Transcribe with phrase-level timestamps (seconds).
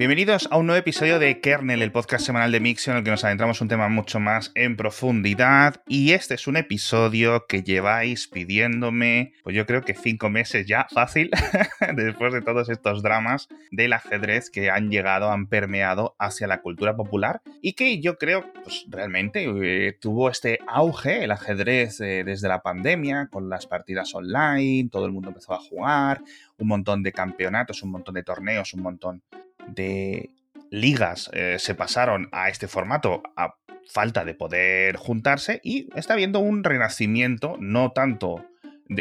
[0.00, 3.10] Bienvenidos a un nuevo episodio de Kernel, el podcast semanal de Mixio, en el que
[3.10, 5.82] nos adentramos un tema mucho más en profundidad.
[5.86, 10.86] Y este es un episodio que lleváis pidiéndome, pues yo creo que cinco meses ya,
[10.90, 11.30] fácil,
[11.96, 16.96] después de todos estos dramas del ajedrez que han llegado, han permeado hacia la cultura
[16.96, 22.48] popular y que yo creo, pues realmente eh, tuvo este auge, el ajedrez eh, desde
[22.48, 26.22] la pandemia, con las partidas online, todo el mundo empezó a jugar,
[26.60, 29.22] un montón de campeonatos, un montón de torneos, un montón
[29.66, 30.30] de
[30.70, 33.54] ligas eh, se pasaron a este formato a
[33.92, 38.46] falta de poder juntarse y está habiendo un renacimiento, no tanto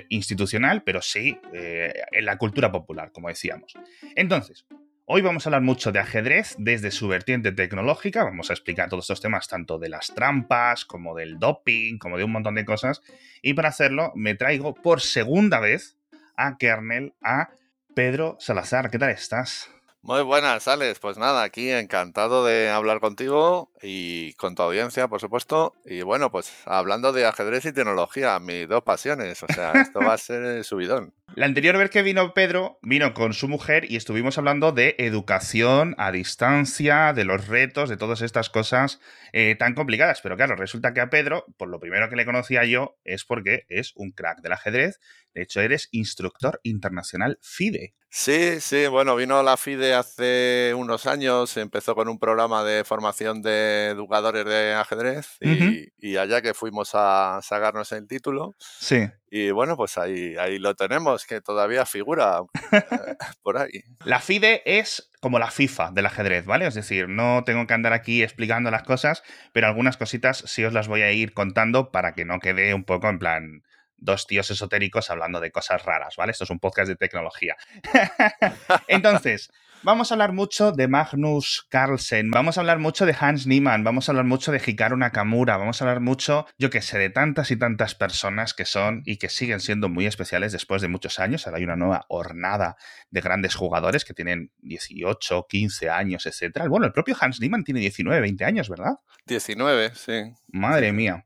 [0.09, 3.73] institucional, pero sí eh, en la cultura popular, como decíamos.
[4.15, 4.65] Entonces,
[5.05, 9.05] hoy vamos a hablar mucho de ajedrez desde su vertiente tecnológica, vamos a explicar todos
[9.05, 13.01] estos temas, tanto de las trampas, como del doping, como de un montón de cosas,
[13.41, 15.98] y para hacerlo me traigo por segunda vez
[16.39, 17.49] a Kernel, a
[17.93, 18.89] Pedro Salazar.
[18.89, 19.69] ¿Qué tal estás?
[20.01, 20.97] Muy buenas, Alex.
[20.99, 25.75] Pues nada, aquí encantado de hablar contigo y con tu audiencia, por supuesto.
[25.83, 29.43] Y bueno, pues hablando de ajedrez y tecnología, mis dos pasiones.
[29.43, 31.13] O sea, esto va a ser subidón.
[31.35, 35.95] La anterior vez que vino Pedro, vino con su mujer y estuvimos hablando de educación
[35.97, 38.99] a distancia, de los retos, de todas estas cosas
[39.31, 40.21] eh, tan complicadas.
[40.21, 43.65] Pero claro, resulta que a Pedro, por lo primero que le conocía yo, es porque
[43.69, 44.99] es un crack del ajedrez.
[45.33, 47.93] De hecho, eres instructor internacional FIDE.
[48.11, 53.43] Sí, sí, bueno, vino la FIDE hace unos años, empezó con un programa de formación
[53.43, 58.55] de educadores de ajedrez y, allá que fuimos a sacarnos el título.
[58.57, 59.07] Sí.
[59.31, 62.41] Y bueno, pues ahí, ahí lo tenemos, que todavía figura
[62.71, 62.81] eh,
[63.43, 63.83] por ahí.
[64.03, 66.65] La FIDE es como la FIFA del ajedrez, ¿vale?
[66.65, 70.73] Es decir, no tengo que andar aquí explicando las cosas, pero algunas cositas sí os
[70.73, 73.63] las voy a ir contando para que no quede un poco en plan
[73.97, 76.31] dos tíos esotéricos hablando de cosas raras, ¿vale?
[76.31, 77.55] Esto es un podcast de tecnología.
[78.87, 79.51] Entonces,
[79.83, 84.07] vamos a hablar mucho de Magnus Carlsen, vamos a hablar mucho de Hans Niemann, vamos
[84.07, 87.51] a hablar mucho de Hikaru Nakamura, vamos a hablar mucho, yo que sé, de tantas
[87.51, 91.45] y tantas personas que son y que siguen siendo muy especiales después de muchos años.
[91.45, 92.75] Ahora hay una nueva hornada
[93.09, 96.67] de grandes jugadores que tienen 18, 15 años, etc.
[96.67, 98.95] Bueno, el propio Hans Niemann tiene 19, 20 años, ¿verdad?
[99.25, 100.33] 19, sí.
[100.47, 101.25] Madre mía.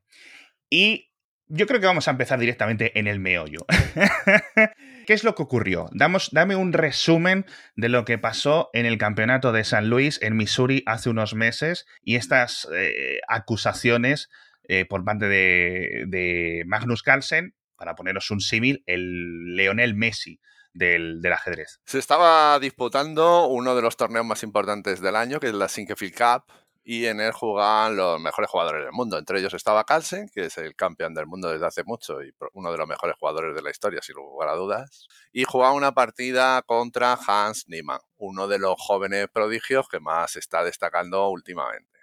[0.70, 1.10] Y
[1.46, 3.66] yo creo que vamos a empezar directamente en el meollo.
[5.06, 5.88] ¿Qué es lo que ocurrió?
[5.92, 10.36] Damos, dame un resumen de lo que pasó en el campeonato de San Luis en
[10.36, 14.30] Missouri hace unos meses y estas eh, acusaciones
[14.66, 20.40] eh, por parte de, Magnus Carlsen, para poneros un símil, el Leonel Messi
[20.72, 21.80] del, ajedrez.
[21.84, 26.14] Se estaba disputando uno de los torneos más importantes del año, que es la Sinquefield
[26.14, 26.44] Cup,
[26.84, 29.18] y en él jugaban los mejores jugadores del mundo.
[29.18, 32.70] Entre ellos estaba Carlsen, que es el campeón del mundo desde hace mucho y uno
[32.70, 35.08] de los mejores jugadores de la historia, sin lugar a dudas.
[35.32, 40.62] Y jugaba una partida contra Hans Niemann, uno de los jóvenes prodigios que más está
[40.62, 42.00] destacando últimamente.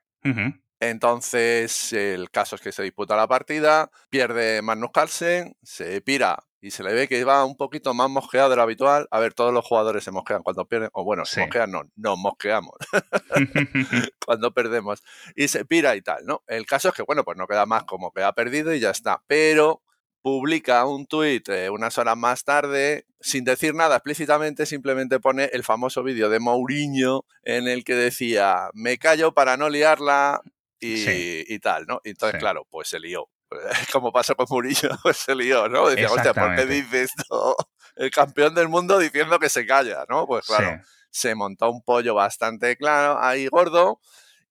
[0.79, 6.69] Entonces, el caso es que se disputa la partida, pierde Magnus Carlsen, se pira y
[6.71, 9.07] se le ve que va un poquito más mosqueado de lo habitual.
[9.09, 12.17] A ver, todos los jugadores se mosquean cuando pierden, o bueno, se mosquean, no, nos
[12.19, 12.75] mosqueamos
[14.25, 15.01] cuando perdemos.
[15.35, 16.43] Y se pira y tal, ¿no?
[16.47, 18.91] El caso es que, bueno, pues no queda más como que ha perdido y ya
[18.91, 19.23] está.
[19.25, 19.81] Pero
[20.21, 25.63] publica un tuit eh, unas horas más tarde, sin decir nada explícitamente, simplemente pone el
[25.63, 30.41] famoso vídeo de Mourinho en el que decía, me callo para no liarla
[30.79, 32.01] y, tal, ¿no?
[32.03, 33.29] Y entonces, claro, pues se lió.
[33.91, 35.89] como pasó con Murillo, pues se lió, ¿no?
[35.89, 37.55] Decía, hostia, ¿por qué dice esto?
[37.95, 40.25] El campeón del mundo diciendo que se calla, ¿no?
[40.25, 43.99] Pues claro, se montó un pollo bastante claro, ahí gordo,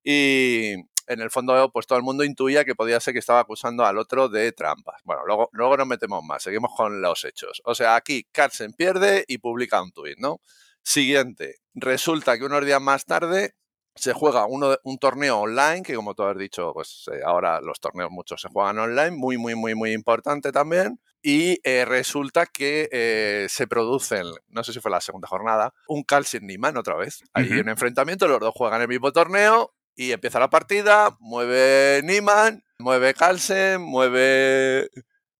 [0.05, 0.75] y
[1.07, 3.99] en el fondo, pues todo el mundo intuía que podía ser que estaba acusando al
[3.99, 5.01] otro de trampas.
[5.05, 7.61] Bueno, luego, luego nos metemos más, seguimos con los hechos.
[7.65, 10.41] O sea, aquí Carlsen pierde y publica un tuit, ¿no?
[10.83, 13.55] Siguiente, resulta que unos días más tarde
[14.01, 17.81] se juega uno, un torneo online, que como tú has dicho, pues eh, ahora los
[17.81, 20.99] torneos muchos se juegan online, muy, muy, muy, muy importante también.
[21.23, 26.03] Y eh, resulta que eh, se producen, no sé si fue la segunda jornada, un
[26.03, 27.23] Carlsen Niemann otra vez.
[27.35, 32.65] Hay un enfrentamiento, los dos juegan el mismo torneo y empieza la partida, mueve Niemann,
[32.79, 34.89] mueve Carlsen, mueve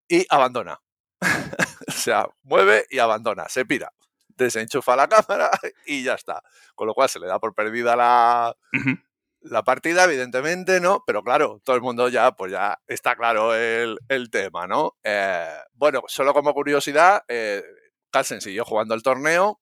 [0.07, 0.83] y abandona.
[1.89, 3.91] o sea, mueve y abandona, se pira
[4.37, 5.51] desenchufa la cámara
[5.87, 6.43] y ya está.
[6.75, 8.57] Con lo cual se le da por perdida la,
[9.41, 11.03] la partida, evidentemente, ¿no?
[11.07, 13.99] Pero claro, todo el mundo ya, pues ya está claro el,
[14.31, 14.97] tema, ¿no?
[15.03, 17.63] Eh, bueno, solo como curiosidad, eh,
[18.11, 19.61] Carlsen siguió jugando el torneo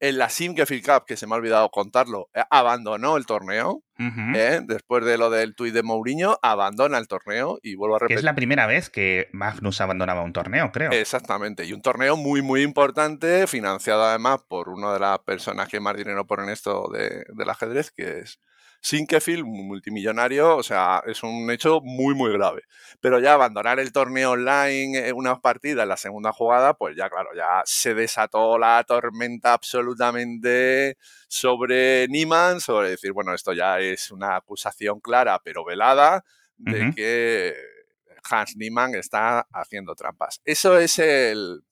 [0.00, 3.82] En la Simgefield Cup, que se me ha olvidado contarlo, eh, abandonó el torneo.
[3.98, 4.60] ¿eh?
[4.66, 8.18] Después de lo del tuit de Mourinho, abandona el torneo y vuelvo a repetir.
[8.18, 10.90] es la primera vez que Magnus abandonaba un torneo, creo.
[10.90, 11.64] Exactamente.
[11.64, 15.96] Y un torneo muy, muy importante, financiado además por una de las personas que más
[15.96, 18.40] dinero ponen esto de, del ajedrez, que es
[18.84, 22.64] Sinkefield, multimillonario, o sea, es un hecho muy, muy grave.
[23.00, 27.08] Pero ya abandonar el torneo online en unas partidas en la segunda jugada, pues ya,
[27.08, 30.98] claro, ya se desató la tormenta absolutamente
[31.28, 36.22] sobre Niemann, sobre decir, bueno, esto ya es una acusación clara pero velada
[36.58, 37.54] de que
[38.30, 40.42] Hans Niemann está haciendo trampas.
[40.44, 41.62] Eso es el,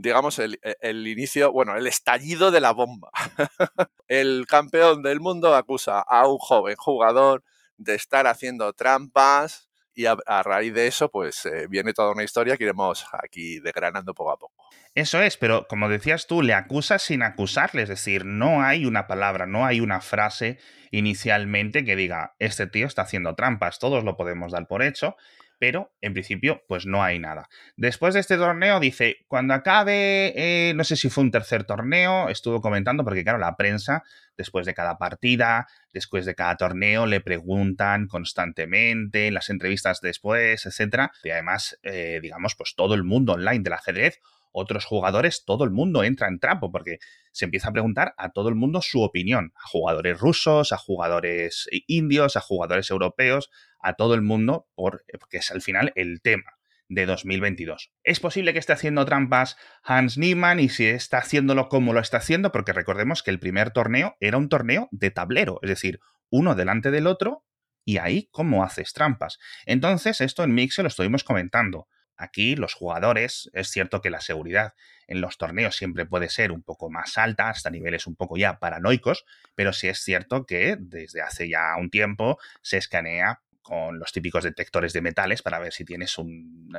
[0.00, 3.10] digamos, el, e, el, inicio, bueno, el estallido de la bomba.
[4.08, 7.44] el campeón del mundo acusa a un joven jugador
[7.76, 12.56] de estar haciendo trampas y a, raíz de eso, pues eh, viene toda una historia
[12.56, 14.54] que iremos aquí desgranando poco a poco.
[14.94, 19.06] Eso es, pero como decías tú, le acusa sin acusarle, es decir, no hay una
[19.06, 20.58] palabra, no hay una frase
[20.90, 25.16] inicialmente que diga, este tío está haciendo trampas, todos lo podemos dar por hecho,
[25.60, 27.48] pero en principio pues no hay nada.
[27.76, 32.30] Después de este torneo dice, cuando acabe, eh, no sé si fue un tercer torneo,
[32.30, 34.02] estuvo comentando porque claro, la prensa
[34.38, 40.64] después de cada partida, después de cada torneo, le preguntan constantemente, en las entrevistas después,
[40.64, 41.12] etcétera.
[41.22, 44.18] Y además, eh, digamos, pues todo el mundo online del ajedrez
[44.52, 46.98] otros jugadores, todo el mundo entra en trapo porque
[47.32, 51.68] se empieza a preguntar a todo el mundo su opinión, a jugadores rusos, a jugadores
[51.86, 56.56] indios, a jugadores europeos, a todo el mundo, porque es al final el tema
[56.90, 57.92] de 2022.
[58.02, 62.18] Es posible que esté haciendo trampas Hans Niemann y si está haciéndolo como lo está
[62.18, 66.00] haciendo, porque recordemos que el primer torneo era un torneo de tablero, es decir,
[66.30, 67.44] uno delante del otro
[67.84, 69.38] y ahí cómo haces trampas.
[69.66, 71.88] Entonces, esto en Mix lo estuvimos comentando.
[72.16, 74.74] Aquí los jugadores, es cierto que la seguridad
[75.06, 78.58] en los torneos siempre puede ser un poco más alta, hasta niveles un poco ya
[78.58, 79.24] paranoicos,
[79.54, 84.44] pero sí es cierto que desde hace ya un tiempo se escanea con los típicos
[84.44, 86.16] detectores de metales para ver si tienes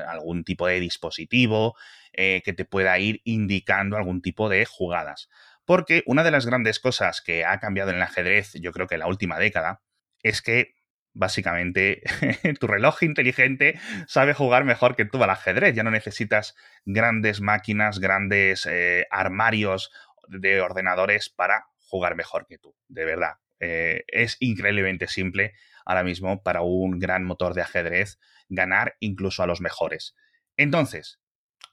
[0.08, 1.76] algún tipo de dispositivo
[2.14, 5.30] eh, que te pueda ir indicando algún tipo de jugadas.
[5.66, 8.96] Porque una de las grandes cosas que ha cambiado en el ajedrez, yo creo que
[8.96, 9.82] en la última década,
[10.24, 10.74] es que
[11.14, 12.02] básicamente
[12.60, 15.76] tu reloj inteligente sabe jugar mejor que tú al ajedrez.
[15.76, 16.56] Ya no necesitas
[16.86, 19.92] grandes máquinas, grandes eh, armarios
[20.28, 22.76] de ordenadores para jugar mejor que tú.
[22.88, 23.36] De verdad.
[23.60, 25.54] Eh, es increíblemente simple
[25.86, 28.20] ahora mismo para un gran motor de ajedrez
[28.50, 30.16] ganar incluso a los mejores.
[30.58, 31.20] Entonces,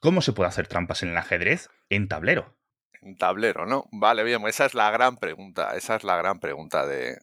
[0.00, 1.68] ¿cómo se puede hacer trampas en el ajedrez?
[1.88, 2.56] En tablero.
[3.00, 3.86] En tablero, ¿no?
[3.92, 5.76] Vale, bien, esa es la gran pregunta.
[5.76, 7.18] Esa es la gran pregunta de,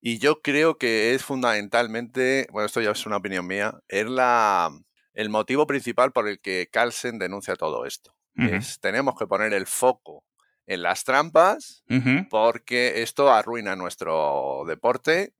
[0.00, 4.70] y yo creo que es fundamentalmente, bueno, esto ya es una opinión mía, es la,
[5.14, 8.14] el motivo principal por el que Carlsen denuncia todo esto.
[8.36, 10.24] es, tenemos que poner el foco
[10.66, 11.84] en las trampas
[12.30, 15.32] porque esto arruina nuestro deporte,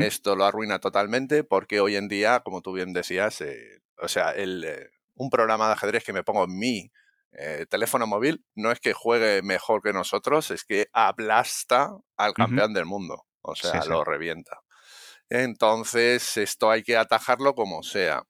[0.00, 4.30] esto lo arruina totalmente porque hoy en día, como tú bien decías, eh, o sea,
[4.30, 6.90] el, eh, un programa de ajedrez que me pongo en mi
[7.32, 12.74] eh, teléfono móvil no es que juegue mejor que nosotros, es que aplasta al campeón
[12.74, 13.26] del mundo.
[13.42, 14.60] O sea, lo revienta.
[15.28, 18.24] Entonces, esto hay que atajarlo como sea.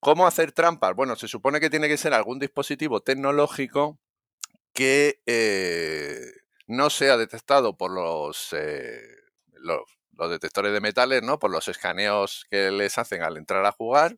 [0.00, 0.94] ¿Cómo hacer trampas?
[0.94, 3.98] Bueno, se supone que tiene que ser algún dispositivo tecnológico
[4.72, 6.32] que eh,
[6.66, 9.02] no sea detectado por los, eh,
[9.52, 9.82] los,
[10.28, 11.38] detectores de metales, ¿no?
[11.38, 14.16] Por los escaneos que les hacen al entrar a jugar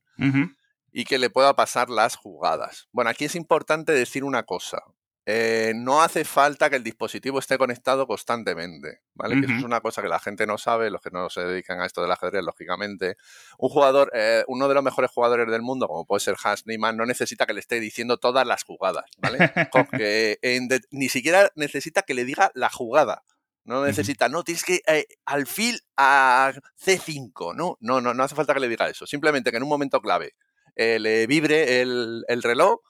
[0.90, 2.88] y que le pueda pasar las jugadas.
[2.92, 4.82] Bueno, aquí es importante decir una cosa.
[5.24, 9.38] Eh, no hace falta que el dispositivo esté conectado constantemente, ¿vale?
[9.38, 11.80] Que eso es una cosa que la gente no sabe, los que no se dedican
[11.80, 13.16] a esto del ajedrez, lógicamente.
[13.56, 16.96] Un jugador, eh, uno de los mejores jugadores del mundo, como puede ser Hans Niemann,
[16.96, 19.38] no necesita que le esté diciendo todas las jugadas, ¿vale?
[20.90, 23.22] ni siquiera necesita que le diga la jugada.
[23.64, 26.52] No necesita, no, tienes que eh, alfil a
[26.84, 27.76] C5, ¿no?
[27.80, 29.06] No, no, no hace falta que le diga eso.
[29.06, 30.34] Simplemente que en un momento clave
[30.74, 32.80] eh, le vibre el, reloj.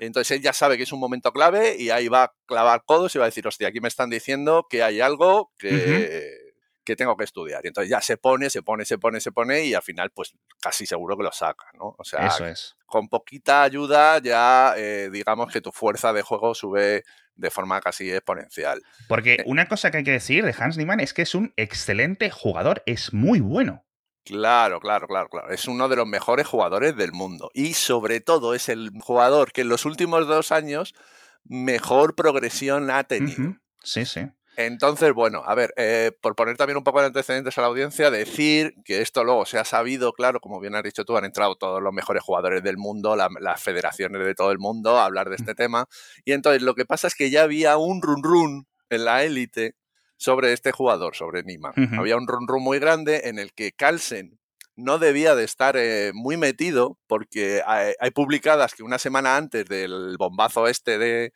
[0.00, 3.14] Entonces él ya sabe que es un momento clave y ahí va a clavar codos
[3.14, 6.47] y va a decir, hostia, aquí me están diciendo que hay algo que,
[6.88, 7.60] que tengo que estudiar.
[7.64, 10.34] Y entonces ya se pone, se pone, se pone, se pone y al final pues
[10.58, 11.94] casi seguro que lo saca, ¿no?
[11.98, 12.34] O sea,
[12.86, 17.04] con poquita ayuda ya eh, digamos que tu fuerza de juego sube
[17.34, 18.82] de forma casi exponencial.
[19.06, 21.52] Porque eh una cosa que hay que decir de Hans Niemann es que es un
[21.56, 23.84] excelente jugador, es muy bueno.
[24.24, 25.50] Claro, claro, claro, claro.
[25.50, 27.50] Es uno de los mejores jugadores del mundo.
[27.52, 30.94] Y sobre todo es el jugador que en los últimos dos años
[31.44, 33.56] mejor progresión ha tenido.
[33.82, 34.28] Sí, sí.
[34.58, 38.10] Entonces, bueno, a ver, eh, por poner también un poco de antecedentes a la audiencia,
[38.10, 41.54] decir que esto luego se ha sabido, claro, como bien has dicho tú, han entrado
[41.54, 45.36] todos los mejores jugadores del mundo, las federaciones de todo el mundo a hablar de
[45.36, 45.86] este tema.
[46.24, 49.76] Y entonces lo que pasa es que ya había un run run en la élite
[50.16, 51.72] sobre este jugador, sobre Nima.
[51.96, 54.40] Había un run run muy grande en el que Carlsen
[54.74, 60.16] no debía de estar eh, muy metido porque hay, publicadas que una semana antes del
[60.18, 61.32] bombazo este de,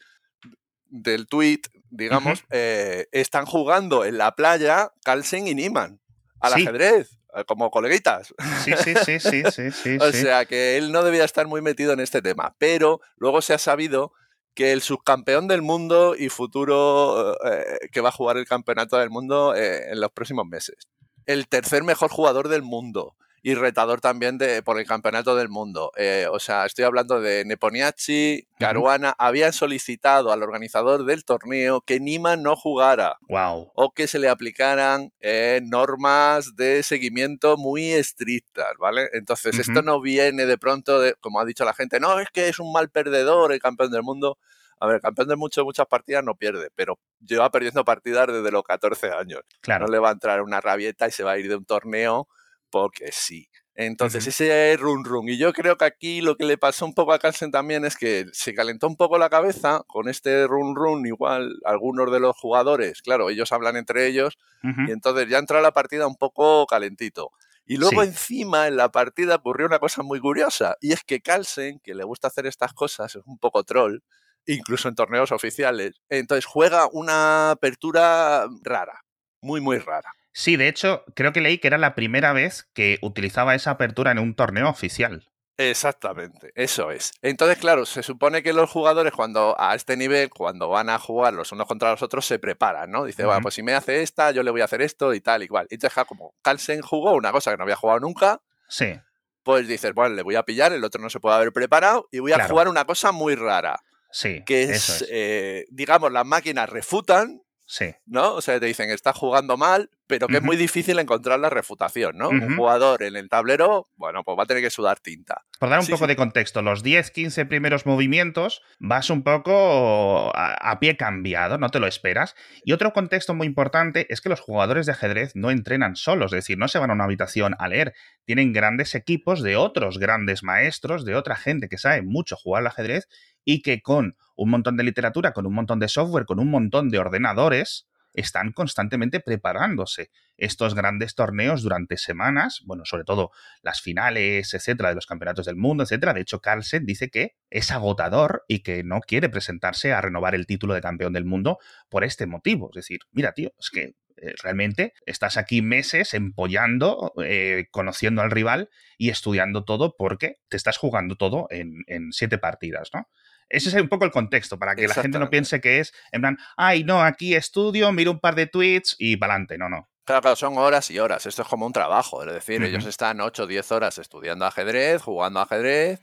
[0.88, 1.60] del tweet,
[1.92, 6.00] digamos, eh, están jugando en la playa Carlsen y Niman
[6.40, 8.34] al ajedrez, eh, como coleguitas.
[8.64, 9.98] Sí, sí, sí, sí, sí, sí.
[10.00, 13.54] o sea que él no debía estar muy metido en este tema, pero luego se
[13.54, 14.12] ha sabido
[14.54, 19.10] que el subcampeón del mundo y futuro eh, que va a jugar el campeonato del
[19.10, 20.88] mundo en los próximos meses.
[21.26, 25.90] El tercer mejor jugador del mundo y retador también de, por el campeonato del mundo.
[25.96, 31.98] Eh, o sea, estoy hablando de Neponiachi, Caruana, habían solicitado al organizador del torneo que
[31.98, 33.18] Nima no jugara.
[33.28, 33.72] Wow.
[33.74, 39.08] O que se le aplicaran eh, normas de seguimiento muy estrictas, ¿vale?
[39.12, 42.48] Entonces, esto no viene de pronto, de, como ha dicho la gente, no, es que
[42.48, 44.38] es un mal perdedor el campeón del mundo.
[44.78, 48.52] A ver, el campeón del mundo muchas partidas no pierde, pero lleva perdiendo partidas desde
[48.52, 49.40] los 14 años.
[49.60, 49.86] Claro.
[49.86, 52.28] No le va a entrar una rabieta y se va a ir de un torneo
[52.72, 53.48] porque sí.
[53.74, 55.28] Entonces, ese run run.
[55.28, 57.96] Y yo creo que aquí lo que le pasó un poco a Carlsen también es
[57.96, 61.06] que se calentó un poco la cabeza con este run run.
[61.06, 65.72] Igual algunos de los jugadores, claro, ellos hablan entre ellos, y entonces ya entró la
[65.72, 67.30] partida un poco calentito.
[67.64, 71.78] Y luego encima en la partida ocurrió una cosa muy curiosa, y es que Carlsen,
[71.78, 74.00] que le gusta hacer estas cosas, es un poco troll,
[74.46, 79.04] incluso en torneos oficiales, entonces juega una apertura rara,
[79.40, 80.12] muy, muy rara.
[80.32, 84.12] Sí, de hecho, creo que leí que era la primera vez que utilizaba esa apertura
[84.12, 85.28] en un torneo oficial.
[85.58, 87.12] Exactamente, eso es.
[87.20, 91.34] Entonces, claro, se supone que los jugadores cuando a este nivel, cuando van a jugar
[91.34, 93.04] los unos contra los otros, se preparan, ¿no?
[93.04, 95.42] Dice, bueno, pues si me hace esta, yo le voy a hacer esto y tal,
[95.42, 95.66] igual.
[95.70, 98.98] Y entonces, como Carlsen jugó una cosa que no había jugado nunca, sí.
[99.42, 102.20] pues dices, bueno, le voy a pillar, el otro no se puede haber preparado y
[102.20, 103.78] voy a jugar una cosa muy rara.
[104.10, 104.42] Sí.
[104.46, 107.94] Que es, Eh, digamos, las máquinas refutan Sí.
[108.04, 108.34] ¿No?
[108.34, 112.18] O sea, te dicen, está jugando mal, pero que es muy difícil encontrar la refutación,
[112.18, 112.28] ¿no?
[112.28, 115.46] Un jugador en el tablero, bueno, pues va a tener que sudar tinta.
[115.58, 120.78] Por dar un poco de contexto, los 10, 15 primeros movimientos vas un poco a,
[120.80, 122.34] pie cambiado, no te lo esperas.
[122.62, 126.44] Y otro contexto muy importante es que los jugadores de ajedrez no entrenan solos, es
[126.44, 127.94] decir, no se van a una habitación a leer,
[128.26, 132.66] tienen grandes equipos de otros grandes maestros, de otra gente que sabe mucho jugar al
[132.66, 133.08] ajedrez
[133.46, 136.90] y que con un montón de literatura, con un montón de software, con un montón
[136.90, 143.30] de ordenadores, están constantemente preparándose estos grandes torneos durante semanas, bueno, sobre todo
[143.62, 146.14] las finales, etcétera, de los campeonatos del mundo, etcétera.
[146.14, 150.46] De hecho, Carlsen dice que es agotador y que no quiere presentarse a renovar el
[150.46, 152.70] título de campeón del mundo por este motivo.
[152.72, 158.30] Es decir, mira, tío, es que eh, realmente estás aquí meses empollando, eh, conociendo al
[158.30, 163.08] rival y estudiando todo porque te estás jugando todo en, en siete partidas, ¿no?
[163.52, 166.22] Ese es un poco el contexto, para que la gente no piense que es, en
[166.22, 169.58] plan, ay, no, aquí estudio, miro un par de tweets y para adelante.
[169.58, 169.88] No, no.
[170.04, 171.26] Claro, claro, son horas y horas.
[171.26, 172.24] Esto es como un trabajo.
[172.24, 176.00] Es decir, ellos están 8 o 10 horas estudiando ajedrez, jugando ajedrez,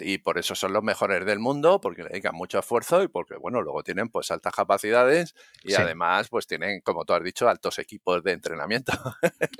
[0.00, 3.36] y por eso son los mejores del mundo, porque le dedican mucho esfuerzo y porque,
[3.36, 7.78] bueno, luego tienen pues altas capacidades y además, pues tienen, como tú has dicho, altos
[7.78, 8.92] equipos de entrenamiento.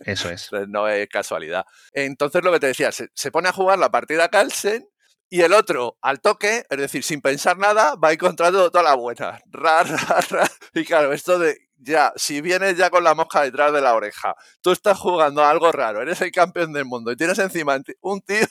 [0.05, 0.51] Eso es.
[0.69, 1.65] no es casualidad.
[1.95, 4.87] Entonces, lo que te decía, se, se pone a jugar la partida Carlsen
[5.31, 9.41] y el otro, al toque, es decir, sin pensar nada, va encontrando toda la buena.
[9.51, 10.51] Ra, ra, ra.
[10.75, 14.35] Y claro, esto de ya, si vienes ya con la mosca detrás de la oreja,
[14.61, 18.47] tú estás jugando algo raro, eres el campeón del mundo y tienes encima un tío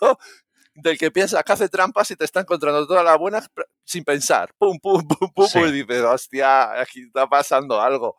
[0.75, 3.43] del que piensas que hace trampas y te está encontrando toda la buena
[3.83, 4.53] sin pensar.
[4.57, 8.17] Pum, pum, pum, pum, y dices, hostia, aquí está pasando algo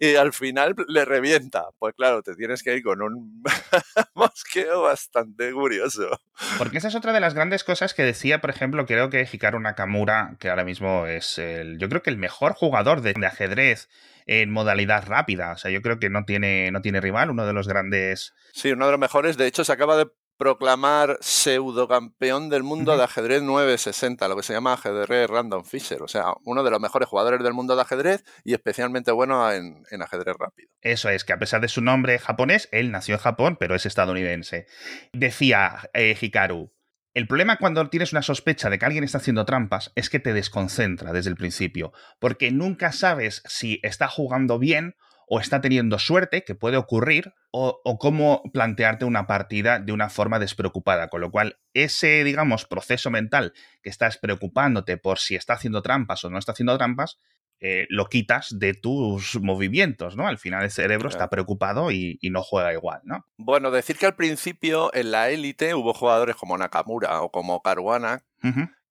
[0.00, 1.66] y al final le revienta.
[1.78, 3.42] Pues claro, te tienes que ir con un
[4.14, 6.08] mosqueo bastante curioso.
[6.56, 9.60] Porque esa es otra de las grandes cosas que decía, por ejemplo, creo que Hikaru
[9.60, 13.90] Nakamura, que ahora mismo es el, yo creo que el mejor jugador de, ajedrez
[14.26, 15.52] en modalidad rápida.
[15.52, 18.34] O sea, yo creo que no tiene, no tiene rival, uno de los grandes.
[18.52, 19.36] Sí, uno de los mejores.
[19.36, 20.10] De hecho, se acaba de
[20.40, 26.00] proclamar pseudocampeón del mundo de ajedrez 960, lo que se llama ajedrez Random Fisher.
[26.00, 29.84] O sea, uno de los mejores jugadores del mundo de ajedrez y especialmente bueno en,
[30.00, 30.70] ajedrez rápido.
[30.80, 33.84] Eso es, que a pesar de su nombre japonés, él nació en Japón, pero es
[33.84, 34.64] estadounidense.
[35.12, 36.72] Decía eh, Hikaru.
[37.12, 40.32] El problema cuando tienes una sospecha de que alguien está haciendo trampas es que te
[40.32, 44.94] desconcentra desde el principio, porque nunca sabes si está jugando bien
[45.32, 50.40] o está teniendo suerte, que puede ocurrir, o, cómo plantearte una partida de una forma
[50.40, 51.06] despreocupada.
[51.06, 56.24] Con lo cual, ese, digamos, proceso mental que estás preocupándote por si está haciendo trampas
[56.24, 57.20] o no está haciendo trampas,
[57.60, 60.26] eh, lo quitas de tus movimientos, ¿no?
[60.26, 63.24] Al final el cerebro está preocupado y, no juega igual, ¿no?
[63.36, 68.24] Bueno, decir que al principio en la élite hubo jugadores como Nakamura o como Caruana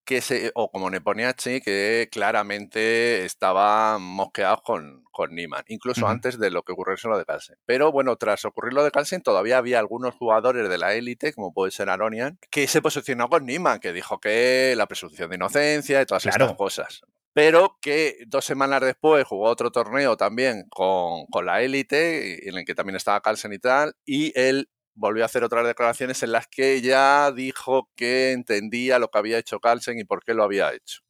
[0.10, 6.50] que se, o como Neponiachi, que claramente estaban mosqueados con, con Niman, incluso antes de
[6.50, 7.58] lo que ocurriese lo de Carlsen.
[7.68, 11.54] Pero bueno, tras ocurrir lo de Carlsen, todavía había algunos jugadores de la élite, como
[11.54, 16.02] puede ser Aronian, que se posicionó con Niman, que dijo que la presunción de inocencia
[16.02, 17.02] y todas estas cosas.
[17.34, 22.66] Pero que dos semanas después jugó otro torneo también con, con la élite, en el
[22.66, 24.70] que también estaba Carlsen y tal, y él
[25.00, 29.38] volvió a hacer otras declaraciones en las que ella dijo que entendía lo que había
[29.38, 31.02] hecho Carlsen y por qué lo había hecho.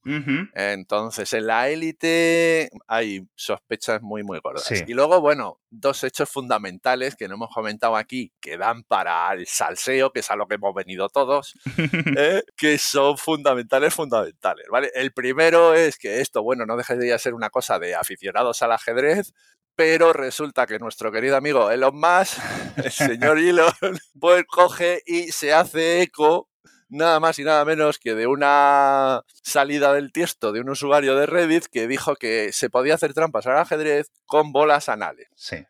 [0.56, 4.72] Entonces, en la élite hay sospechas muy, muy gordas.
[4.88, 9.46] Y luego, bueno, dos hechos fundamentales que no hemos comentado aquí, que dan para el
[9.46, 11.54] salseo, que es a lo que hemos venido todos,
[12.18, 12.44] ¿eh?
[12.56, 14.92] que son fundamentales, fundamentales, ¿vale?
[14.96, 18.72] El primero es que esto, bueno, no deja de ser una cosa de aficionados al
[18.72, 19.34] ajedrez,
[19.80, 22.38] pero resulta que nuestro querido amigo Elon Musk,
[22.84, 23.72] el señor Elon,
[24.20, 26.50] pues coge y se hace eco
[26.90, 31.28] nada más y nada menos que de una salida del tiesto de un usuario de
[31.28, 35.30] Reddit que dijo que se podía hacer trampas al ajedrez con bolas anales.
[35.38, 35.66] Sí.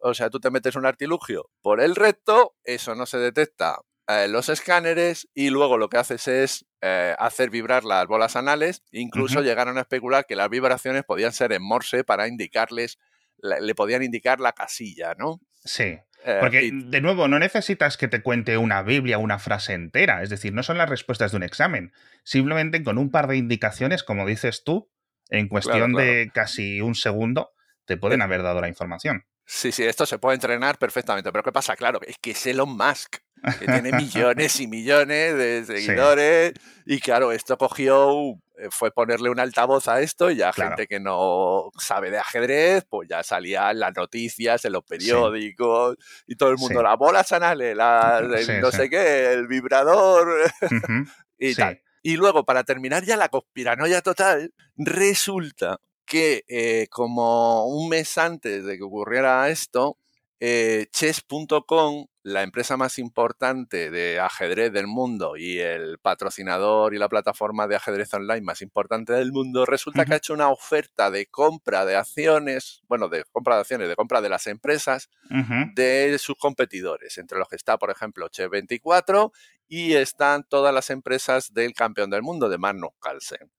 [0.00, 4.32] O sea, tú te metes un artilugio por el recto, eso no se detecta en
[4.32, 8.82] los escáneres y luego lo que haces es eh, hacer vibrar las bolas anales.
[8.90, 12.98] Incluso llegaron a especular que las vibraciones podían ser en morse para indicarles
[13.42, 15.40] le podían indicar la casilla, ¿no?
[15.64, 15.98] Sí.
[16.24, 20.22] Eh, Porque, de nuevo, no necesitas que te cuente una Biblia una frase entera.
[20.22, 21.92] Es decir, no son las respuestas de un examen.
[22.24, 24.90] Simplemente con un par de indicaciones, como dices tú,
[25.30, 27.52] en cuestión de casi un segundo,
[27.86, 29.24] te pueden eh, haber dado la información.
[29.46, 31.32] Sí, sí, esto se puede entrenar perfectamente.
[31.32, 31.74] Pero ¿qué pasa?
[31.74, 33.16] Claro, es que es Elon Musk,
[33.58, 36.52] que tiene millones y millones de seguidores.
[36.86, 41.00] Y claro, esto cogió eh, fue ponerle un altavoz a esto y ya gente que
[41.00, 46.50] no sabe de ajedrez, pues ya salía en las noticias, en los periódicos y todo
[46.50, 48.20] el mundo, la bola sanale, la,
[48.60, 50.50] no sé qué, el vibrador
[51.38, 51.80] y tal.
[52.02, 58.64] Y luego, para terminar ya la conspiranoia total, resulta que eh, como un mes antes
[58.64, 59.96] de que ocurriera esto,
[60.40, 67.08] eh, chess.com, la empresa más importante de ajedrez del mundo y el patrocinador y la
[67.08, 71.26] plataforma de ajedrez online más importante del mundo, resulta que ha hecho una oferta de
[71.26, 75.08] compra de acciones, bueno, de compra de acciones, de compra de las empresas
[75.74, 79.32] de sus competidores, entre los que está, por ejemplo, Chess24
[79.66, 83.50] y están todas las empresas del campeón del mundo, de Magnus Carlsen.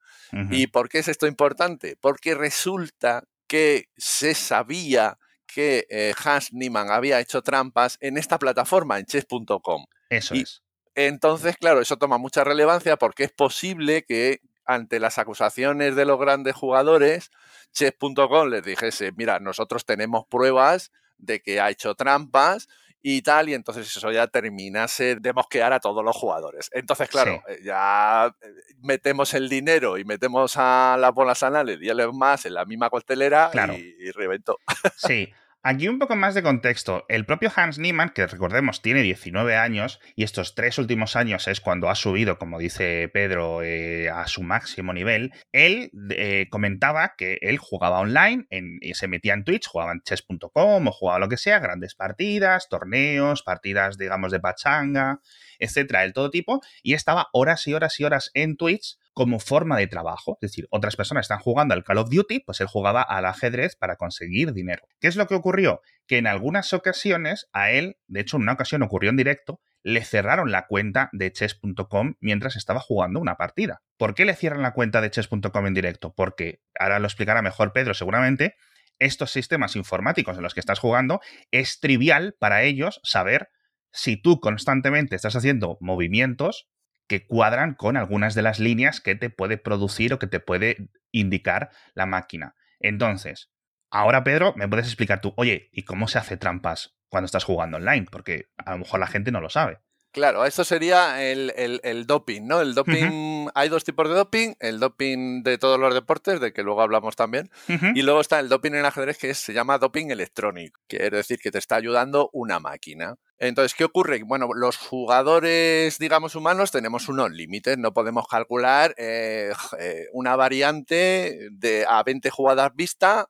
[0.51, 1.97] ¿Y por qué es esto importante?
[1.99, 5.17] Porque resulta que se sabía
[5.53, 9.85] que eh, Hans Niemann había hecho trampas en esta plataforma, en chess.com.
[10.09, 10.61] Eso es.
[10.95, 16.19] Entonces, claro, eso toma mucha relevancia porque es posible que ante las acusaciones de los
[16.19, 17.31] grandes jugadores,
[17.73, 22.67] chess.com les dijese, mira, nosotros tenemos pruebas de que ha hecho trampas
[23.03, 26.69] y tal, y entonces eso ya terminase de mosquear a todos los jugadores.
[26.71, 28.47] Entonces, claro, eh, ya eh,
[28.81, 33.49] metemos el dinero y metemos a las bolas anales y más en la misma costelera
[33.75, 34.59] y, y reventó.
[34.95, 37.05] Sí, Aquí un poco más de contexto.
[37.07, 41.61] El propio Hans Niemann, que recordemos tiene 19 años y estos tres últimos años es
[41.61, 47.37] cuando ha subido, como dice Pedro, eh, a su máximo nivel, él eh, comentaba que
[47.41, 51.37] él jugaba online, en, se metía en Twitch, jugaba en chess.com o jugaba lo que
[51.37, 55.19] sea, grandes partidas, torneos, partidas, digamos, de pachanga,
[55.59, 59.77] etcétera, del todo tipo, y estaba horas y horas y horas en Twitch como forma
[59.77, 60.37] de trabajo.
[60.41, 63.75] Es decir, otras personas están jugando al Call of Duty, pues él jugaba al ajedrez
[63.75, 64.87] para conseguir dinero.
[64.99, 65.81] ¿Qué es lo que ocurrió?
[66.07, 70.03] Que en algunas ocasiones a él, de hecho en una ocasión ocurrió en directo, le
[70.03, 73.81] cerraron la cuenta de chess.com mientras estaba jugando una partida.
[73.97, 76.13] ¿Por qué le cierran la cuenta de chess.com en directo?
[76.15, 78.55] Porque, ahora lo explicará mejor Pedro seguramente,
[78.99, 83.49] estos sistemas informáticos en los que estás jugando es trivial para ellos saber
[83.91, 86.69] si tú constantemente estás haciendo movimientos
[87.11, 90.87] que cuadran con algunas de las líneas que te puede producir o que te puede
[91.11, 92.55] indicar la máquina.
[92.79, 93.51] Entonces,
[93.89, 97.75] ahora Pedro, me puedes explicar tú, oye, ¿y cómo se hace trampas cuando estás jugando
[97.75, 98.07] online?
[98.09, 99.79] Porque a lo mejor la gente no lo sabe.
[100.13, 102.61] Claro, esto sería el, doping, ¿no?
[102.61, 106.63] El doping, hay dos tipos de doping, el doping de todos los deportes, de que
[106.63, 110.79] luego hablamos también, y luego está el doping en ajedrez que se llama doping electrónico,
[110.87, 113.17] quiere decir que te está ayudando una máquina.
[113.41, 114.21] Entonces, ¿qué ocurre?
[114.21, 121.49] Bueno, los jugadores, digamos, humanos tenemos unos límites, no podemos calcular eh, eh, una variante
[121.51, 123.29] de a 20 jugadas vista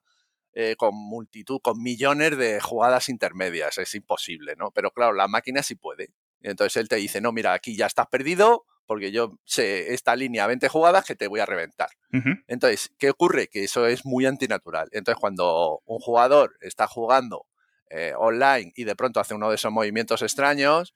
[0.51, 4.71] eh, con multitud, con millones de jugadas intermedias, es imposible, ¿no?
[4.71, 6.09] Pero claro, la máquina sí puede.
[6.41, 10.45] Entonces él te dice, no, mira, aquí ya estás perdido, porque yo sé esta línea
[10.45, 11.87] 20 jugadas que te voy a reventar.
[12.47, 13.47] Entonces, ¿qué ocurre?
[13.47, 14.89] Que eso es muy antinatural.
[14.91, 17.45] Entonces, cuando un jugador está jugando
[17.93, 20.93] eh, online y de pronto hace uno de esos movimientos extraños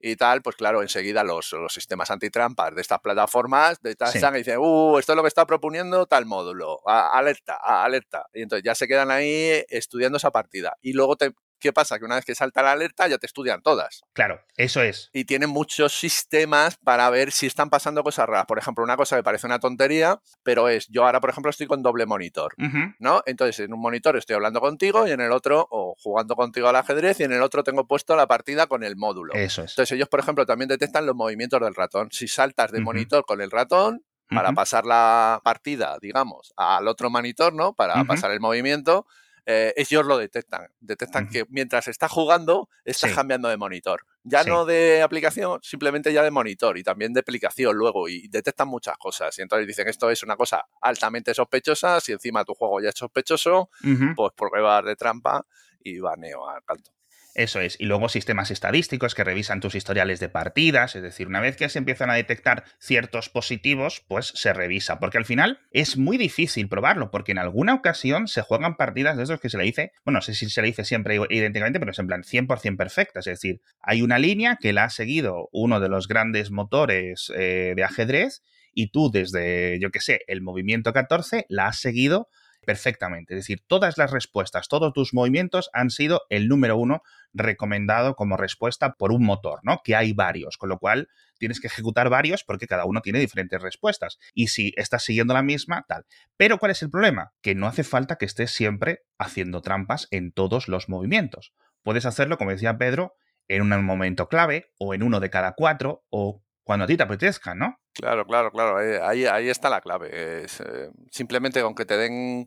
[0.00, 4.58] y tal, pues claro, enseguida los, los sistemas antitrampas de estas plataformas de y dicen,
[4.58, 8.26] uh, esto es lo que está proponiendo tal módulo, alerta, alerta.
[8.32, 10.76] Y entonces ya se quedan ahí estudiando esa partida.
[10.82, 11.98] Y luego te, ¿Qué pasa?
[11.98, 14.02] Que una vez que salta la alerta ya te estudian todas.
[14.12, 15.10] Claro, eso es.
[15.12, 18.46] Y tienen muchos sistemas para ver si están pasando cosas raras.
[18.46, 21.66] Por ejemplo, una cosa que parece una tontería, pero es, yo ahora, por ejemplo, estoy
[21.66, 22.54] con doble monitor,
[22.98, 23.22] ¿no?
[23.26, 26.76] Entonces, en un monitor estoy hablando contigo y en el otro, o jugando contigo al
[26.76, 29.34] ajedrez, y en el otro tengo puesto la partida con el módulo.
[29.34, 29.72] Eso es.
[29.72, 32.08] Entonces, ellos, por ejemplo, también detectan los movimientos del ratón.
[32.12, 37.52] Si saltas de monitor con el ratón, para pasar la partida, digamos, al otro monitor,
[37.54, 37.74] ¿no?
[37.74, 39.06] Para pasar el movimiento,
[39.46, 40.66] eh, ellos lo detectan.
[40.80, 44.04] Detectan que mientras está jugando, está cambiando de monitor.
[44.24, 48.08] Ya no de aplicación, simplemente ya de monitor y también de aplicación luego.
[48.08, 49.38] Y detectan muchas cosas.
[49.38, 52.00] Y entonces dicen, esto es una cosa altamente sospechosa.
[52.00, 53.70] Si encima tu juego ya es sospechoso,
[54.16, 55.46] pues pruebas de trampa
[55.80, 56.95] y baneo al canto.
[57.36, 57.78] Eso es.
[57.78, 60.96] Y luego sistemas estadísticos que revisan tus historiales de partidas.
[60.96, 64.98] Es decir, una vez que se empiezan a detectar ciertos positivos, pues se revisa.
[64.98, 69.24] Porque al final es muy difícil probarlo, porque en alguna ocasión se juegan partidas de
[69.24, 71.92] esos que se le dice, bueno, no sé si se le dice siempre idénticamente, pero
[71.92, 73.26] es en plan 100% perfectas.
[73.26, 77.74] Es decir, hay una línea que la ha seguido uno de los grandes motores eh,
[77.76, 82.30] de ajedrez y tú desde, yo qué sé, el movimiento 14 la has seguido
[82.66, 83.32] perfectamente.
[83.32, 87.02] Es decir, todas las respuestas, todos tus movimientos han sido el número uno
[87.32, 89.80] recomendado como respuesta por un motor, ¿no?
[89.82, 93.62] Que hay varios, con lo cual tienes que ejecutar varios porque cada uno tiene diferentes
[93.62, 94.18] respuestas.
[94.34, 96.04] Y si estás siguiendo la misma, tal.
[96.36, 97.32] Pero ¿cuál es el problema?
[97.40, 101.54] Que no hace falta que estés siempre haciendo trampas en todos los movimientos.
[101.82, 103.14] Puedes hacerlo, como decía Pedro,
[103.48, 107.04] en un momento clave o en uno de cada cuatro o cuando a ti te
[107.04, 107.78] apetezca, ¿no?
[107.96, 108.82] Claro, claro, claro.
[108.82, 110.44] Eh, ahí, ahí está la clave.
[110.44, 112.46] Es, eh, simplemente con que te den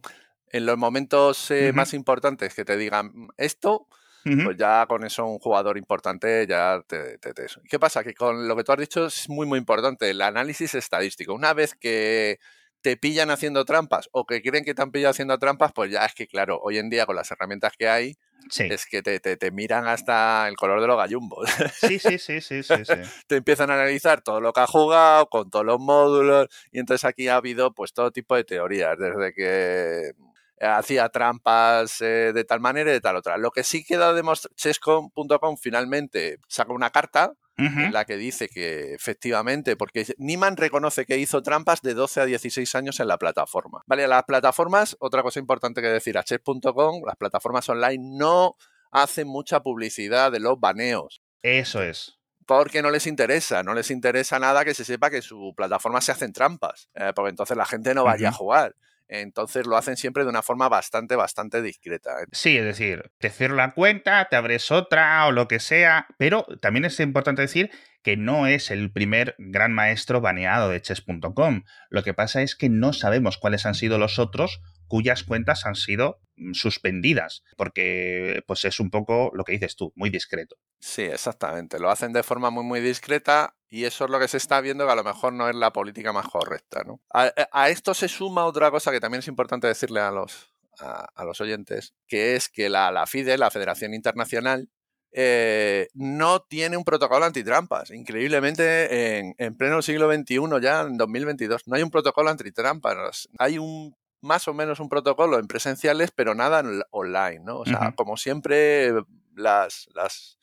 [0.51, 3.87] en los momentos eh, más importantes que te digan esto,
[4.23, 7.33] pues ya con eso un jugador importante ya te, te,
[7.67, 8.03] ¿Qué pasa?
[8.03, 11.33] Que con lo que tú has dicho es muy, muy importante, el análisis estadístico.
[11.33, 12.39] Una vez que
[12.81, 16.05] te pillan haciendo trampas o que creen que te han pillado haciendo trampas, pues ya
[16.05, 18.17] es que, claro, hoy en día con las herramientas que hay,
[18.57, 21.49] es que te, te, miran hasta el color de los gallumbos.
[21.73, 22.73] Sí, sí, sí, sí, sí,
[23.27, 27.05] te empiezan a analizar todo lo que ha jugado, con todos los módulos, y entonces
[27.05, 30.13] aquí ha habido pues todo tipo de teorías, desde que
[30.59, 33.37] hacía trampas eh, de tal manera y de tal otra.
[33.37, 38.93] Lo que sí queda demostrado, chess.com finalmente saca una carta en la que dice que
[38.93, 43.81] efectivamente, porque Niman reconoce que hizo trampas de 12 a 16 años en la plataforma.
[43.85, 48.55] Vale, las plataformas, otra cosa importante que decir, a chess.com, las plataformas online no
[48.91, 51.21] hacen mucha publicidad de los baneos.
[51.43, 52.19] Eso es
[52.49, 56.11] porque no les interesa, no les interesa nada que se sepa que su plataforma se
[56.11, 58.75] hacen trampas, eh, porque entonces la gente no vaya a jugar.
[59.09, 62.21] Entonces lo hacen siempre de una forma bastante, bastante discreta.
[62.21, 62.27] ¿eh?
[62.31, 66.45] Sí, es decir, te cierro la cuenta, te abres otra o lo que sea, pero
[66.61, 67.71] también es importante decir
[68.03, 71.63] que no es el primer gran maestro baneado de chess.com.
[71.89, 75.75] Lo que pasa es que no sabemos cuáles han sido los otros cuyas cuentas han
[75.75, 80.55] sido mm, suspendidas, porque pues es un poco lo que dices tú, muy discreto.
[80.79, 81.79] Sí, exactamente.
[81.79, 84.85] Lo hacen de forma muy, muy discreta y eso es lo que se está viendo
[84.85, 86.83] que a lo mejor no es la política más correcta.
[86.83, 86.99] ¿no?
[87.13, 91.23] A, eh, esto se suma otra cosa que también es importante decirle a los, a,
[91.23, 94.69] los oyentes, que es que la, la FIDE, la Federación Internacional,
[95.11, 97.91] eh, no tiene un protocolo antitrampas.
[97.91, 103.29] Increíblemente, en, en, pleno siglo XXI, ya en 2022, no hay un protocolo antitrampas.
[103.37, 107.59] Hay un más o menos un protocolo en presenciales, pero nada en online, ¿no?
[107.59, 108.91] O sea, como siempre,
[109.39, 110.37] las, las,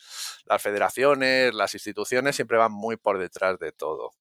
[0.47, 4.13] las, federaciones, las instituciones siempre van muy por detrás de todo.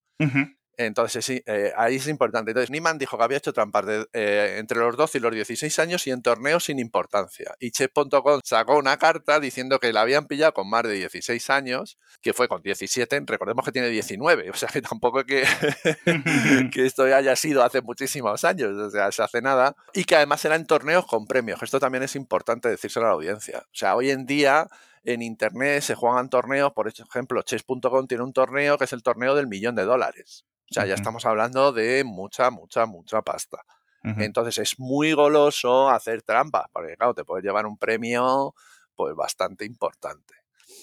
[0.77, 2.51] Entonces, eh, ahí es importante.
[2.51, 6.05] Entonces, Niman dijo que había hecho trampas eh, entre los 12 y los 16 años
[6.07, 7.55] y en torneos sin importancia.
[7.59, 11.97] Y Chess.com sacó una carta diciendo que la habían pillado con más de 16 años,
[12.21, 15.25] que fue con 17, recordemos que tiene 19, o sea que tampoco es
[16.71, 19.75] que, esto haya sido hace muchísimos años, o sea, se hace nada.
[19.93, 21.61] Y que además era en torneos con premios.
[21.61, 23.59] Esto también es importante decírselo a la audiencia.
[23.59, 24.67] O sea, hoy en día
[25.05, 29.35] en Internet se juegan torneos, por ejemplo, chess.com tiene un torneo que es el torneo
[29.35, 30.45] del millón de dólares.
[30.69, 33.63] O sea, ya estamos hablando de mucha, mucha, mucha pasta.
[34.03, 38.53] Entonces es muy goloso hacer trampas, porque claro, te puedes llevar un premio
[38.95, 40.35] pues bastante importante.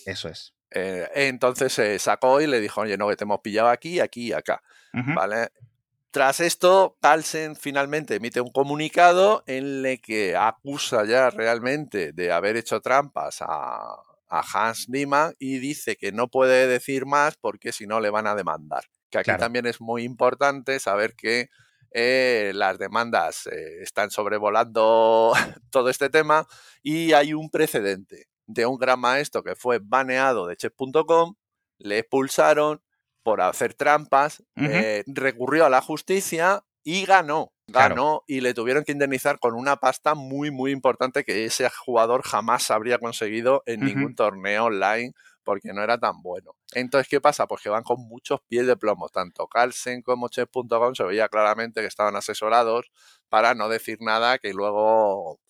[0.07, 0.55] Eso es.
[0.73, 4.29] Eh, entonces se sacó y le dijo, oye, no, que te hemos pillado aquí, aquí
[4.29, 4.61] y acá.
[4.93, 5.51] ¿Vale?
[6.11, 12.57] Tras esto, Carlsen finalmente emite un comunicado en el que acusa ya realmente de haber
[12.57, 13.97] hecho trampas a,
[14.33, 18.27] a Hans Niemann y dice que no puede decir más porque si no le van
[18.27, 18.85] a demandar.
[19.11, 21.51] Que aquí también es muy importante saber que
[21.91, 25.35] eh, las demandas eh, están sobrevolando
[25.71, 26.47] todo este tema
[26.83, 31.35] y hay un precedente de un gran maestro que fue baneado de chess.com,
[31.77, 32.83] le expulsaron
[33.23, 37.52] por hacer trampas, eh, recurrió a la justicia y ganó.
[37.69, 42.23] Ganó y le tuvieron que indemnizar con una pasta muy, muy importante que ese jugador
[42.23, 45.13] jamás habría conseguido en ningún torneo online
[45.45, 46.57] porque no era tan bueno.
[46.73, 47.47] Entonces, ¿qué pasa?
[47.47, 49.09] Pues que van con muchos pies de plomo.
[49.09, 52.91] Tanto Carlsen como Chess.com se veía claramente que estaban asesorados
[53.29, 55.41] para no decir nada que luego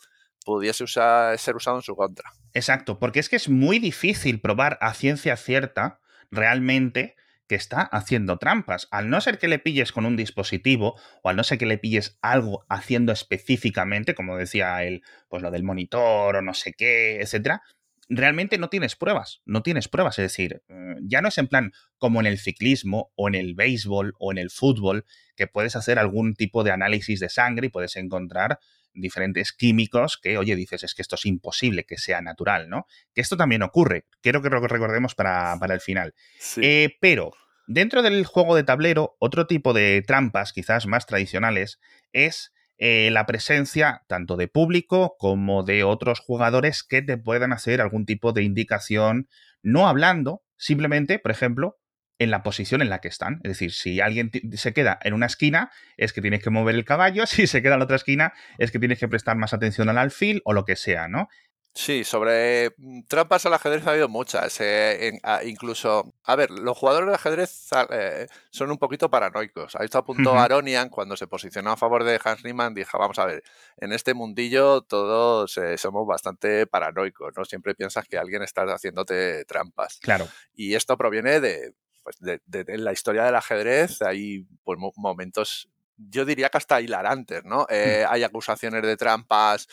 [0.45, 2.31] pudiese ser usado en su contra.
[2.53, 7.17] Exacto, porque es que es muy difícil probar a ciencia cierta realmente
[7.53, 8.89] que está haciendo trampas.
[8.91, 11.77] Al no ser que le pilles con un dispositivo o al no ser que le
[11.77, 17.21] pilles algo haciendo específicamente, como decía él, pues lo del monitor o no sé qué,
[17.21, 17.61] etcétera,
[18.09, 21.73] realmente no tienes pruebas, no tienes pruebas, es decir, eh, ya no es en plan
[21.99, 25.05] como en el ciclismo o en el béisbol o en el fútbol,
[25.37, 28.61] que puedes hacer algún tipo de análisis de sangre y puedes encontrar
[28.95, 32.87] diferentes químicos que, oye, dices, es que esto es imposible que sea natural, ¿no?
[33.15, 36.15] Que esto también ocurre, quiero que lo recordemos para, el final.
[36.57, 37.33] Eh, pero
[37.67, 41.81] dentro del juego de tablero, otro tipo de trampas, quizás más tradicionales,
[42.13, 47.81] es eh, la presencia tanto de público como de otros jugadores que te puedan hacer
[47.81, 49.29] algún tipo de indicación,
[49.63, 51.79] no hablando, simplemente, por ejemplo,
[52.19, 53.41] en la posición en la que están.
[53.43, 56.85] Es decir, si alguien se queda en una esquina, es que tienes que mover el
[56.85, 59.99] caballo, si se queda en otra esquina, es que tienes que prestar más atención al
[59.99, 61.29] alfil o lo que sea, ¿no?
[61.75, 64.61] Sí, sobre mm, trampas al ajedrez ha habido muchas.
[64.61, 69.75] Eh, incluso, a ver, los jugadores de ajedrez eh, son un poquito paranoicos.
[69.77, 73.19] Ahí está a punto Aronian cuando se posicionó a favor de Hans Riemann, dijo, vamos
[73.19, 73.43] a ver,
[73.79, 77.45] en este mundillo todos eh, somos bastante paranoicos, ¿no?
[77.47, 79.99] Siempre piensas que alguien está haciéndote trampas.
[80.03, 80.29] Claro.
[80.55, 82.41] Y esto proviene de, pues de,
[82.77, 87.63] la historia del ajedrez hay pues, momentos, yo diría que hasta hilarantes, ¿no?
[87.63, 88.07] Mm.
[88.11, 89.69] Hay acusaciones de trampas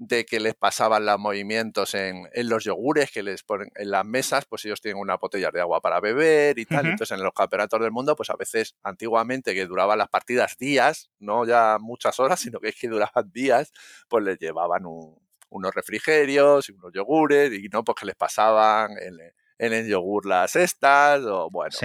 [0.00, 4.46] de que les pasaban los movimientos en, los yogures que les ponen en las mesas,
[4.46, 6.86] pues ellos tienen una botella de agua para beber y tal.
[6.86, 11.10] Entonces, en los campeonatos del mundo, pues a veces, antiguamente, que duraban las partidas días,
[11.18, 13.72] no ya muchas horas, sino que es que duraban días,
[14.08, 19.20] pues les llevaban unos refrigerios y unos yogures y no, pues que les pasaban el,
[19.58, 21.76] en el yogur las estas, o bueno.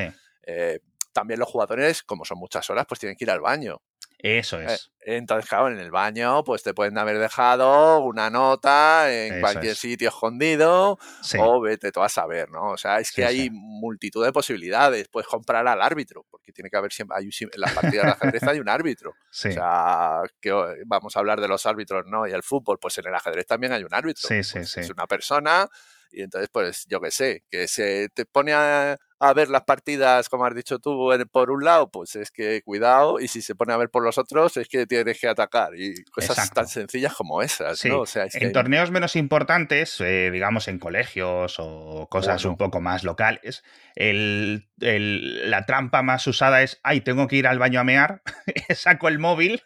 [0.44, 0.80] Eh,
[1.12, 3.82] también los jugadores, como son muchas horas, pues tienen que ir al baño.
[4.26, 4.92] Eso eh, es.
[5.02, 10.10] entonces, claro, en el baño, pues te pueden haber dejado una nota en cualquier sitio
[10.10, 10.98] escondido
[11.38, 12.72] o vete tú a saber, ¿no?
[12.72, 15.10] O sea, es que hay multitud de posibilidades.
[15.10, 18.44] Puedes comprar al árbitro, porque tiene que haber siempre, hay, en las partidas de ajedrez
[18.44, 19.14] hay un árbitro.
[19.46, 20.52] O sea, que
[20.86, 22.26] vamos a hablar de los árbitros, ¿no?
[22.26, 24.28] Y el fútbol, pues en el ajedrez también hay un árbitro.
[24.28, 25.70] Sí, sí, pues Es una persona
[26.16, 28.98] y entonces, pues yo qué sé, que se te pone a,
[29.34, 33.28] ver las partidas, como has dicho tú, por un lado, pues es que cuidado, y
[33.28, 35.76] si se pone a ver por los otros, es que tienes que atacar.
[35.76, 38.02] Y cosas tan sencillas como esas, ¿no?
[38.02, 43.04] O sea, en torneos menos importantes, eh, digamos en colegios o cosas un poco más
[43.04, 43.64] locales,
[43.96, 48.22] el, la trampa más usada es, ay, tengo que ir al baño a mear,
[48.76, 49.64] saco el móvil,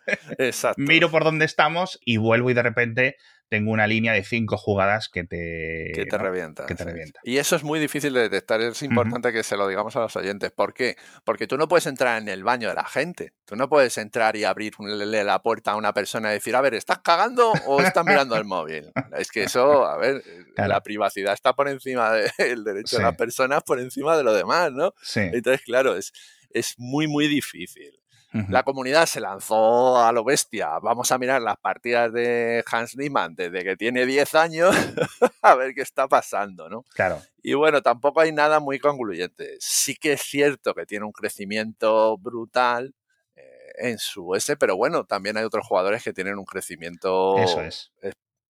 [0.77, 3.17] miro por dónde estamos y vuelvo y de repente
[3.49, 7.19] tengo una línea de cinco jugadas que te, que te, revienta, que te revienta.
[7.23, 10.15] Y eso es muy difícil de detectar, es importante que se lo digamos a los
[10.15, 10.51] oyentes.
[10.51, 10.95] ¿Por qué?
[11.23, 14.35] Porque tú no puedes entrar en el baño de la gente, tú no puedes entrar
[14.35, 18.05] y abrirle la puerta a una persona y decir, a ver, ¿estás cagando o estás
[18.05, 18.91] mirando el móvil?
[19.17, 20.23] Es que eso, a ver,
[20.55, 24.71] la privacidad está por encima del derecho de las personas, por encima de lo demás,
[24.71, 24.93] ¿no?
[25.01, 25.21] Sí.
[25.21, 26.13] Entonces, claro, es,
[26.51, 27.99] es muy, muy difícil.
[28.31, 30.77] La comunidad se lanzó a lo bestia.
[30.79, 34.75] Vamos a mirar las partidas de Hans Niemann desde que tiene 10 años
[35.41, 36.83] a ver qué está pasando, ¿no?
[36.93, 37.21] Claro.
[37.41, 39.57] Y bueno, tampoco hay nada muy concluyente.
[39.59, 42.93] Sí que es cierto que tiene un crecimiento brutal
[43.35, 47.61] eh, en su S, pero bueno, también hay otros jugadores que tienen un crecimiento Eso
[47.61, 47.91] es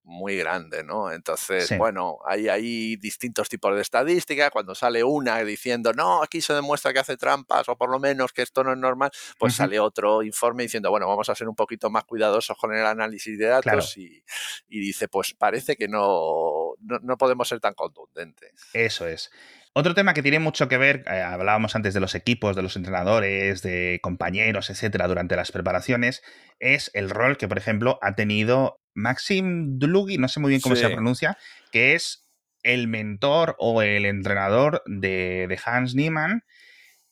[0.10, 1.12] muy grande, ¿no?
[1.12, 4.50] Entonces, bueno, hay, hay distintos tipos de estadísticas.
[4.50, 8.34] Cuando sale una diciendo, no, aquí se demuestra que hace trampas, o por lo menos
[8.34, 11.56] que esto no es normal, pues sale otro informe diciendo, bueno, vamos a ser un
[11.56, 14.24] poquito más cuidadosos con el análisis de datos y,
[14.68, 18.52] dice, pues parece que no, no, podemos ser tan contundentes.
[18.74, 19.30] Eso es.
[19.80, 22.76] Otro tema que tiene mucho que ver, eh, hablábamos antes de los equipos, de los
[22.76, 26.22] entrenadores, de compañeros, etcétera, durante las preparaciones,
[26.60, 30.76] es el rol que, por ejemplo, ha tenido Maxim Dlugi, no sé muy bien cómo
[30.76, 31.38] se pronuncia,
[31.72, 32.28] que es
[32.62, 36.44] el mentor o el entrenador de, Hans Niemann,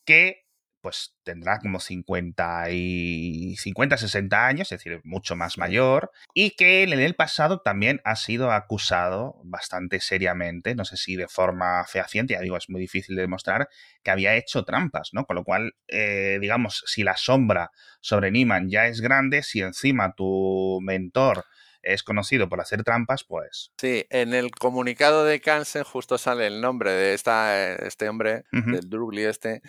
[0.04, 0.44] que
[0.88, 6.84] pues tendrá como 50 y 50, 60 años, es decir, mucho más mayor, y que
[6.84, 12.36] en el pasado también ha sido acusado bastante seriamente, no sé si de forma fehaciente,
[12.36, 13.68] ya digo, es muy difícil de demostrar,
[14.02, 15.26] que había hecho trampas, ¿no?
[15.26, 20.14] Con lo cual, eh, digamos, si la sombra sobre Niman ya es grande, si encima
[20.16, 21.44] tu mentor
[21.82, 23.74] es conocido por hacer trampas, pues...
[23.78, 28.90] Sí, en el comunicado de Kansen justo sale el nombre de esta, este hombre, del
[28.90, 29.62] Drugli este,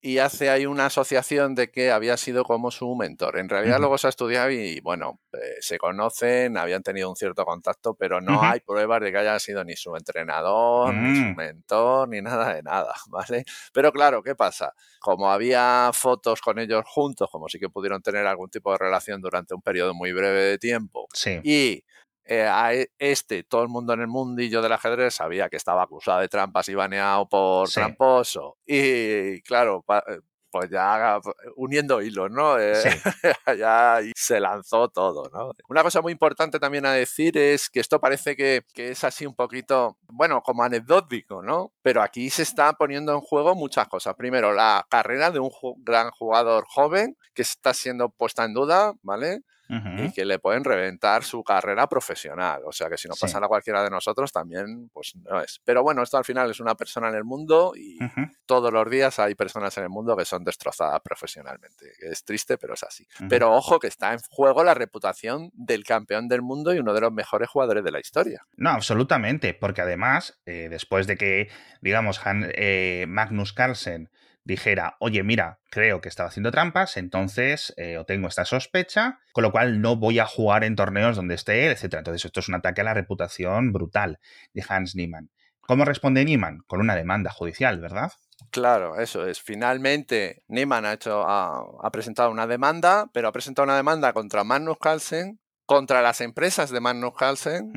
[0.00, 3.38] y hace ahí una asociación de que había sido como su mentor.
[3.38, 7.44] En realidad luego se ha estudiado y, bueno, eh, se conocen, habían tenido un cierto
[7.44, 11.36] contacto, pero no hay pruebas de que haya sido ni su entrenador, ni su mm.
[11.36, 13.44] mentor, ni nada de nada, ¿vale?
[13.72, 14.74] Pero claro, ¿qué pasa?
[15.00, 19.20] Como había fotos con ellos juntos, como sí que pudieron tener algún tipo de relación
[19.20, 21.40] durante un periodo muy breve de tiempo, sí.
[21.42, 21.84] y
[22.28, 25.82] eh, a e, este, todo el mundo en el mundillo del ajedrez sabía que estaba
[25.82, 28.58] acusado de trampas y baneado por tramposo.
[28.66, 31.20] Y claro, eh, pues ya
[31.56, 32.58] uniendo hilos, ¿no?
[32.58, 32.72] Eh,
[33.58, 35.52] ya se lanzó todo, ¿no?
[35.68, 39.26] Una cosa muy importante también a decir es que esto parece que, que, es así
[39.26, 41.72] un poquito, bueno, como anecdótico, ¿no?
[41.82, 44.14] Pero aquí se está poniendo en juego muchas cosas.
[44.14, 49.42] Primero, la carrera de un gran jugador joven que está siendo puesta en duda, ¿vale?
[49.68, 52.62] Y que le pueden reventar su carrera profesional.
[52.66, 55.60] O sea que si no pasa a cualquiera de nosotros también, pues no es.
[55.64, 57.98] Pero bueno, esto al final es una persona en el mundo y
[58.46, 61.92] todos los días hay personas en el mundo que son destrozadas profesionalmente.
[62.00, 63.06] Es triste, pero es así.
[63.28, 67.00] Pero ojo que está en juego la reputación del campeón del mundo y uno de
[67.00, 68.46] los mejores jugadores de la historia.
[68.56, 71.48] No, absolutamente, porque además, eh, después de que,
[71.80, 72.20] digamos,
[72.54, 74.10] eh, Magnus Carlsen
[74.46, 79.42] dijera, oye, mira, creo que estaba haciendo trampas, entonces eh, o tengo esta sospecha, con
[79.42, 81.94] lo cual no voy a jugar en torneos donde esté él, etc.
[81.94, 84.20] Entonces esto es un ataque a la reputación brutal
[84.54, 85.30] de Hans Niemann.
[85.60, 86.60] ¿Cómo responde Niemann?
[86.68, 88.12] Con una demanda judicial, ¿verdad?
[88.52, 89.40] Claro, eso es.
[89.42, 94.78] Finalmente, Niemann ha, hecho, ha, presentado una demanda, pero ha presentado una demanda contra Magnus
[94.80, 97.72] Carlsen, contra las empresas de Magnus Carlsen,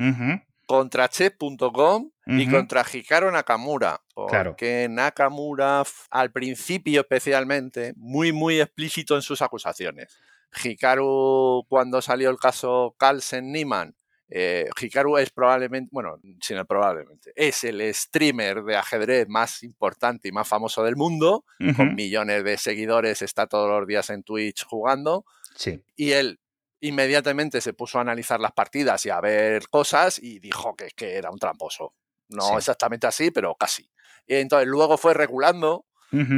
[0.70, 4.00] contra Chess.com y contra Hikaru Nakamura.
[4.14, 10.16] Porque Nakamura, al principio especialmente, muy, muy explícito en sus acusaciones.
[10.62, 13.96] Hikaru, cuando salió el caso Carlsen-Niemann,
[14.28, 20.32] eh, Hikaru es probablemente, bueno, sin probablemente, es el streamer de ajedrez más importante y
[20.32, 21.44] más famoso del mundo,
[21.76, 25.24] con millones de seguidores, está todos los días en Twitch jugando.
[25.56, 25.82] Sí.
[25.96, 26.38] Y él
[26.80, 31.16] inmediatamente se puso a analizar las partidas y a ver cosas y dijo que, que
[31.16, 31.94] era un tramposo.
[32.28, 33.90] No exactamente así, pero casi.
[34.26, 35.86] Y entonces luego fue regulando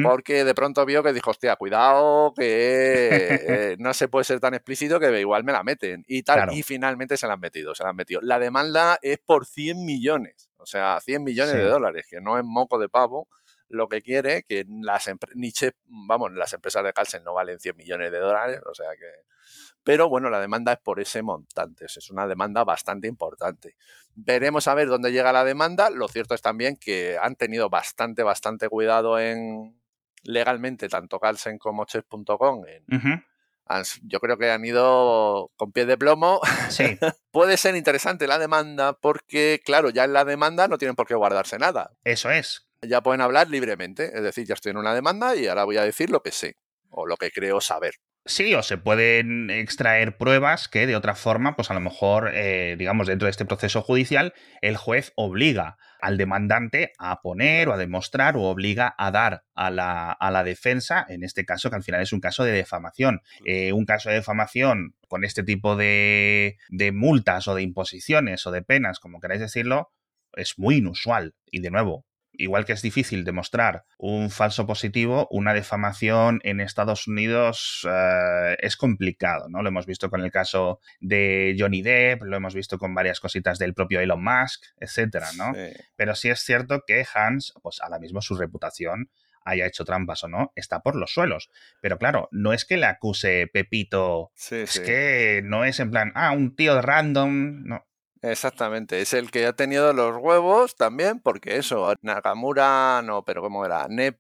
[0.02, 2.40] porque de pronto vio que dijo, hostia, cuidado, que
[3.72, 6.52] eh, no se puede ser tan explícito que igual me la meten y tal.
[6.52, 8.20] Y finalmente se la han metido, se la han metido.
[8.22, 12.44] La demanda es por 100 millones, o sea, 100 millones de dólares, que no es
[12.44, 13.28] moco de pavo
[13.73, 18.13] lo que quiere, que las Nietzsche, vamos, las empresas de Carlsen no valen 100 millones
[18.13, 19.07] de dólares, o sea que
[19.85, 23.77] pero bueno, la demanda es por ese montante, es una demanda bastante importante.
[24.15, 25.91] Veremos a ver dónde llega la demanda.
[25.91, 29.81] Lo cierto es también que han tenido bastante, bastante cuidado en
[30.23, 32.65] legalmente, tanto Carlsen como Chess.com.
[34.05, 36.41] Yo creo que han ido con pie de plomo.
[36.69, 36.99] Sí.
[37.33, 41.15] Puede ser interesante la demanda porque, claro, ya en la demanda no tienen por qué
[41.15, 41.91] guardarse nada.
[42.05, 42.69] Eso es.
[42.83, 44.11] Ya pueden hablar libremente.
[44.14, 46.57] Es decir, ya estoy en una demanda y ahora voy a decir lo que sé
[46.90, 47.95] o lo que creo saber.
[48.25, 52.77] Sí, o se pueden extraer pruebas que de otra forma, pues a lo mejor, eh,
[52.79, 57.79] digamos, dentro de este proceso judicial, el juez obliga al demandante a poner o a
[57.79, 61.83] demostrar o obliga a dar a la, a la defensa, en este caso, que al
[61.83, 63.23] final es un caso de defamación.
[63.45, 68.53] Eh, un caso de defamación con este tipo de, de multas o de imposiciones o
[68.53, 69.90] de penas, como queráis decirlo,
[70.35, 71.35] es muy inusual.
[71.51, 77.07] Y de nuevo, igual que es difícil demostrar un falso positivo, una defamación en Estados
[77.07, 79.62] Unidos eh, es complicado, ¿no?
[79.62, 83.59] Lo hemos visto con el caso de Johnny Depp, lo hemos visto con varias cositas
[83.59, 85.53] del propio Elon Musk, etcétera, ¿no?
[85.97, 89.11] Pero sí es cierto que Hans, pues ahora mismo su reputación
[89.45, 91.51] haya hecho trampas o no, está por los suelos.
[91.81, 96.33] Pero claro, no es que le acuse Pepito, es que no es en plan, ah,
[96.33, 97.87] un tío random, no,
[98.25, 103.67] Exactamente, es el que ha tenido los huevos también, porque eso, Nakamura, no, pero ¿cómo
[103.67, 103.89] era?
[103.89, 104.17] Nep,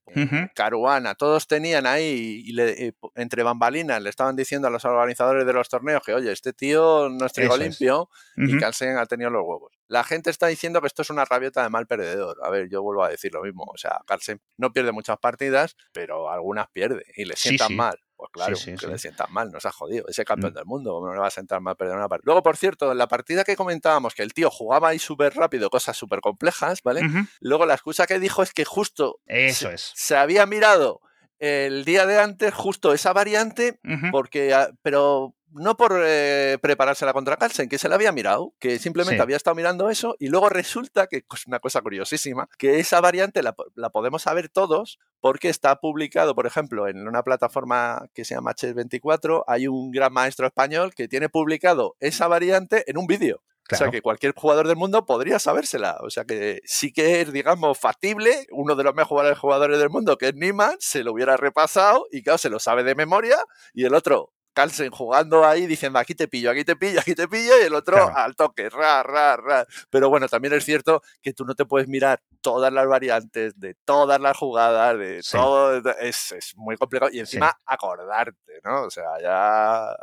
[0.54, 5.52] Caruana, todos tenían ahí, y le, entre bambalinas, le estaban diciendo a los organizadores de
[5.52, 9.44] los torneos que, oye, este tío no es trigo limpio, y Carlsen ha tenido los
[9.44, 9.72] huevos.
[9.86, 12.38] La gente está diciendo que esto es una rabieta de mal perdedor.
[12.42, 13.64] A ver, yo vuelvo a decir lo mismo.
[13.64, 18.00] O sea, Carlsen no pierde muchas partidas, pero algunas pierde y le sientan mal.
[18.30, 20.06] Pues claro, que le sientan mal, nos ha jodido.
[20.06, 20.56] Ese campeón mm.
[20.56, 22.26] del mundo, ¿cómo no le va a sentar mal perder una partida?
[22.26, 25.70] Luego, por cierto, en la partida que comentábamos, que el tío jugaba ahí súper rápido,
[25.70, 27.02] cosas súper complejas, ¿vale?
[27.40, 29.92] Luego la excusa que dijo es que justo Eso es.
[29.94, 31.00] se había mirado
[31.38, 33.80] el día de antes justo esa variante,
[34.12, 38.54] porque, ah, pero no por eh, prepararse la contra Carlsen, que se la había mirado,
[38.58, 42.78] que simplemente había estado mirando eso y luego resulta que es una cosa curiosísima, que
[42.78, 43.54] esa variante la,
[43.90, 49.44] podemos saber todos porque está publicado, por ejemplo, en una plataforma que se llama Chess24,
[49.46, 53.42] hay un gran maestro español que tiene publicado esa variante en un vídeo.
[53.70, 55.96] O sea que cualquier jugador del mundo podría sabérsela.
[56.02, 58.46] O sea que sí que es, digamos, factible.
[58.50, 62.22] Uno de los mejores jugadores del mundo, que es Niemann, se lo hubiera repasado y
[62.22, 63.38] claro, se lo sabe de memoria.
[63.72, 67.28] Y el otro, Carlsen jugando ahí diciendo aquí te pillo, aquí te pillo, aquí te
[67.28, 69.66] pillo, y el otro al toque, ra, ra, ra.
[69.90, 73.74] Pero bueno, también es cierto que tú no te puedes mirar todas las variantes de
[73.84, 75.76] todas las jugadas, de todo.
[76.00, 77.10] Es, es, muy complicado.
[77.12, 78.84] Y encima acordarte, ¿no?
[78.84, 79.96] O sea, ya.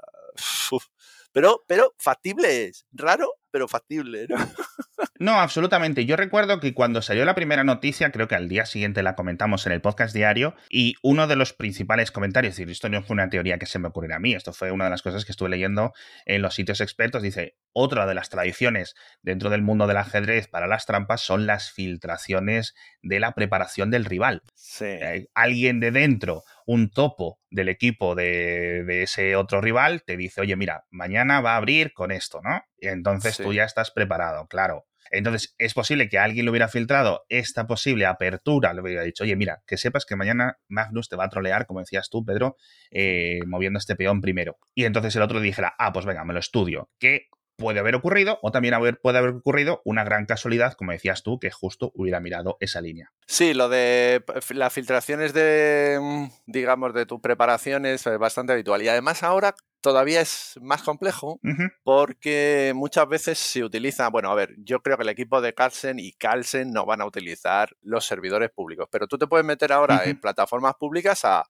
[1.31, 2.85] Pero, pero factible es.
[2.91, 4.37] Raro, pero factible, ¿no?
[5.19, 6.05] No, absolutamente.
[6.05, 9.67] Yo recuerdo que cuando salió la primera noticia, creo que al día siguiente la comentamos
[9.67, 13.15] en el podcast diario, y uno de los principales comentarios, es decir, esto no fue
[13.15, 15.33] una teoría que se me ocurriera a mí, esto fue una de las cosas que
[15.33, 15.91] estuve leyendo
[16.25, 20.67] en los sitios expertos, dice, otra de las tradiciones dentro del mundo del ajedrez para
[20.67, 24.41] las trampas son las filtraciones de la preparación del rival.
[24.55, 24.85] Sí.
[24.85, 30.39] Eh, alguien de dentro, un topo del equipo de, de, ese otro rival, te dice,
[30.39, 32.63] oye, mira, mañana va a abrir con esto, ¿no?
[32.77, 34.85] Y entonces tú ya estás preparado, claro.
[35.11, 39.35] Entonces, es posible que alguien le hubiera filtrado esta posible apertura, le hubiera dicho, oye,
[39.35, 42.57] mira, que sepas que mañana Magnus te va a trolear, como decías tú, Pedro,
[42.91, 44.57] eh, moviendo este peón primero.
[44.75, 46.89] Y entonces el otro dijera, ah, pues venga, me lo estudio.
[46.99, 47.27] Que
[47.59, 51.51] puede haber ocurrido, o también puede haber ocurrido una gran casualidad, como decías tú, que
[51.51, 53.11] justo hubiera mirado esa línea.
[53.27, 58.81] Sí, lo de las filtraciones de, mm, digamos, de tu preparación es bastante habitual.
[58.81, 61.39] Y además ahora todavía es más complejo
[61.83, 65.99] porque muchas veces se utiliza, bueno, a ver, yo creo que el equipo de Carlsen
[65.99, 70.03] y Carlsen no van a utilizar los servidores públicos, pero tú te puedes meter ahora
[70.05, 71.45] en plataformas públicas a,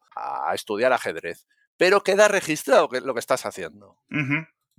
[0.54, 1.48] estudiar ajedrez,
[1.78, 3.98] pero queda registrado lo que estás haciendo.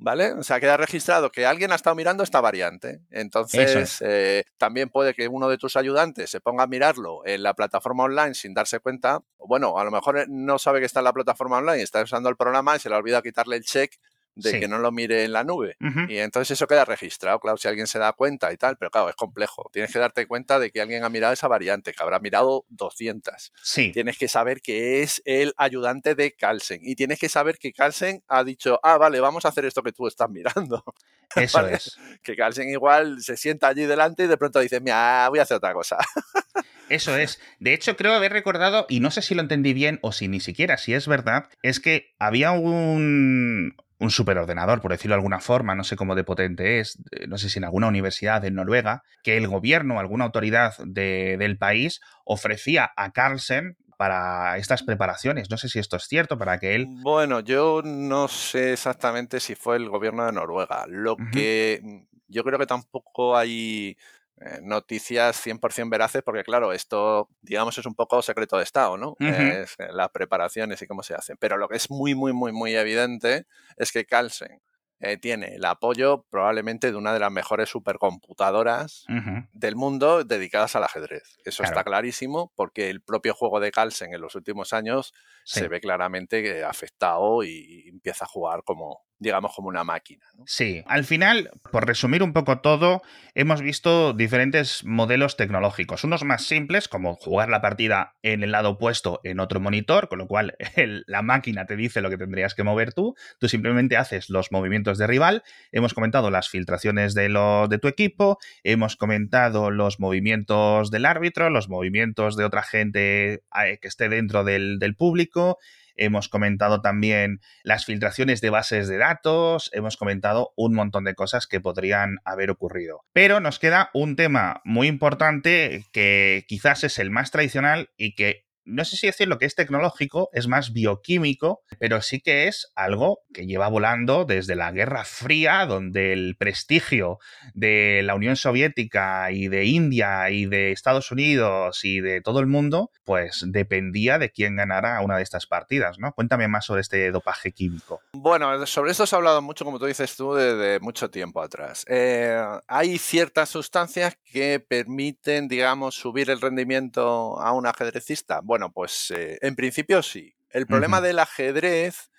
[0.00, 0.32] ¿Vale?
[0.32, 3.02] O sea, queda registrado que alguien ha estado mirando esta variante.
[3.10, 7.54] Entonces, eh, también puede que uno de tus ayudantes se ponga a mirarlo en la
[7.54, 9.20] plataforma online sin darse cuenta.
[9.38, 12.30] Bueno, a lo mejor eh, no sabe que está en la plataforma online, está usando
[12.30, 13.92] el programa y se le olvida quitarle el check
[14.34, 15.76] de que no lo mire en la nube.
[16.08, 19.08] Y entonces eso queda registrado, claro, si alguien se da cuenta y tal, pero claro,
[19.08, 19.68] es complejo.
[19.72, 23.52] Tienes que darte cuenta de que alguien ha mirado esa variante, que habrá mirado 200.
[23.62, 23.92] Sí.
[23.92, 28.22] Tienes que saber que es el ayudante de Carlsen y tienes que saber que Carlsen
[28.28, 30.84] ha dicho, ah, vale, vamos a hacer esto que tú estás mirando.
[31.36, 31.96] Eso es.
[32.22, 35.56] Que Carlsen igual se sienta allí delante y de pronto dice, mira, voy a hacer
[35.56, 35.98] otra cosa.
[36.90, 37.40] Eso es.
[37.60, 40.40] De hecho, creo haber recordado, y no sé si lo entendí bien o si ni
[40.40, 45.74] siquiera si es verdad, es que había un, un superordenador, por decirlo de alguna forma,
[45.74, 46.98] no sé cómo de potente es,
[47.28, 51.58] no sé si en alguna universidad de Noruega, que el gobierno o alguna autoridad del
[51.58, 55.50] país ofrecía a Carlsen para estas preparaciones.
[55.50, 56.86] No sé si esto es cierto, para que él...
[57.02, 60.86] Bueno, yo no sé exactamente si fue el gobierno de Noruega.
[60.88, 63.98] Lo que yo creo que tampoco hay
[64.40, 69.14] eh, noticias 100% veraces, porque claro, esto, digamos, es un poco secreto de Estado, ¿no?
[69.18, 71.36] es, eh, las preparaciones y cómo se hacen.
[71.38, 74.62] Pero lo que es muy, muy, muy, muy evidente es que Carlsen
[75.00, 79.04] eh, tiene el apoyo probablemente de una de las mejores supercomputadoras
[79.52, 81.38] del mundo dedicadas al ajedrez.
[81.44, 85.12] Eso está clarísimo porque el propio juego de Carlsen en los últimos años
[85.44, 90.24] se ve claramente afectado y empieza a jugar como, digamos, como una máquina.
[90.46, 93.02] Sí, al final, por resumir un poco todo,
[93.34, 96.04] hemos visto diferentes modelos tecnológicos.
[96.04, 100.18] Unos más simples, como jugar la partida en el lado opuesto en otro monitor, con
[100.18, 100.56] lo cual
[101.06, 103.14] la máquina te dice lo que tendrías que mover tú.
[103.38, 105.42] Tú simplemente haces los movimientos de rival.
[105.70, 108.38] Hemos comentado las filtraciones de, lo, de tu equipo.
[108.64, 114.44] Hemos comentado los movimientos del árbitro, los movimientos de otra gente eh, que esté dentro
[114.44, 115.58] del, del público
[116.00, 121.46] hemos comentado también las filtraciones de bases de datos, hemos comentado un montón de cosas
[121.46, 123.04] que podrían haber ocurrido.
[123.12, 128.49] Pero nos queda un tema muy importante que quizás es el más tradicional y que
[128.64, 132.70] no sé si decir lo que es tecnológico, es más bioquímico, pero sí que es
[132.74, 137.18] algo que lleva volando desde la Guerra Fría, donde el prestigio
[137.54, 142.46] de la Unión Soviética y de India y de Estados Unidos y de todo el
[142.46, 146.12] mundo, pues dependía de quién ganara una de estas partidas, ¿no?
[146.12, 148.00] Cuéntame más sobre este dopaje químico.
[148.12, 151.84] Bueno, sobre esto se ha hablado mucho, como tú dices tú, desde mucho tiempo atrás.
[151.88, 159.12] Eh, hay ciertas sustancias que permiten, digamos, subir el rendimiento a un ajedrecista bueno, pues
[159.12, 160.34] eh, en principio sí.
[160.50, 162.10] El problema del ajedrez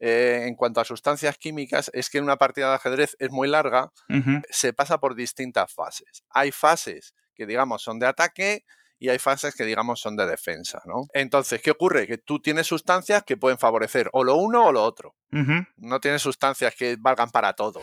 [0.00, 3.48] eh, en cuanto a sustancias químicas es que en una partida de ajedrez es muy
[3.48, 3.90] larga,
[4.50, 6.24] se pasa por distintas fases.
[6.28, 8.66] Hay fases que digamos son de ataque
[8.98, 11.06] y hay fases que, digamos, son de defensa, ¿no?
[11.12, 12.06] Entonces, ¿qué ocurre?
[12.06, 15.14] Que tú tienes sustancias que pueden favorecer o lo uno o lo otro.
[15.76, 17.80] No tienes sustancias que valgan para todo.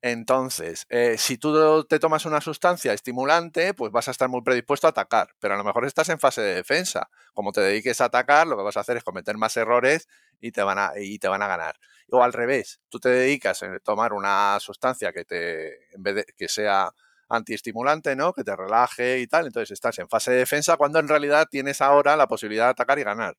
[0.00, 4.86] Entonces, eh, si tú te tomas una sustancia estimulante, pues vas a estar muy predispuesto
[4.86, 7.08] a atacar, pero a lo mejor estás en fase de defensa.
[7.34, 10.08] Como te dediques a atacar, lo que vas a hacer es cometer más errores
[10.40, 11.76] y te van a, y te van a ganar.
[12.10, 16.24] O al revés, tú te dedicas a tomar una sustancia que te, en vez de
[16.36, 16.92] que sea
[17.28, 18.32] antiestimulante, ¿no?
[18.32, 19.46] Que te relaje y tal.
[19.46, 22.98] Entonces estás en fase de defensa cuando en realidad tienes ahora la posibilidad de atacar
[22.98, 23.36] y ganar.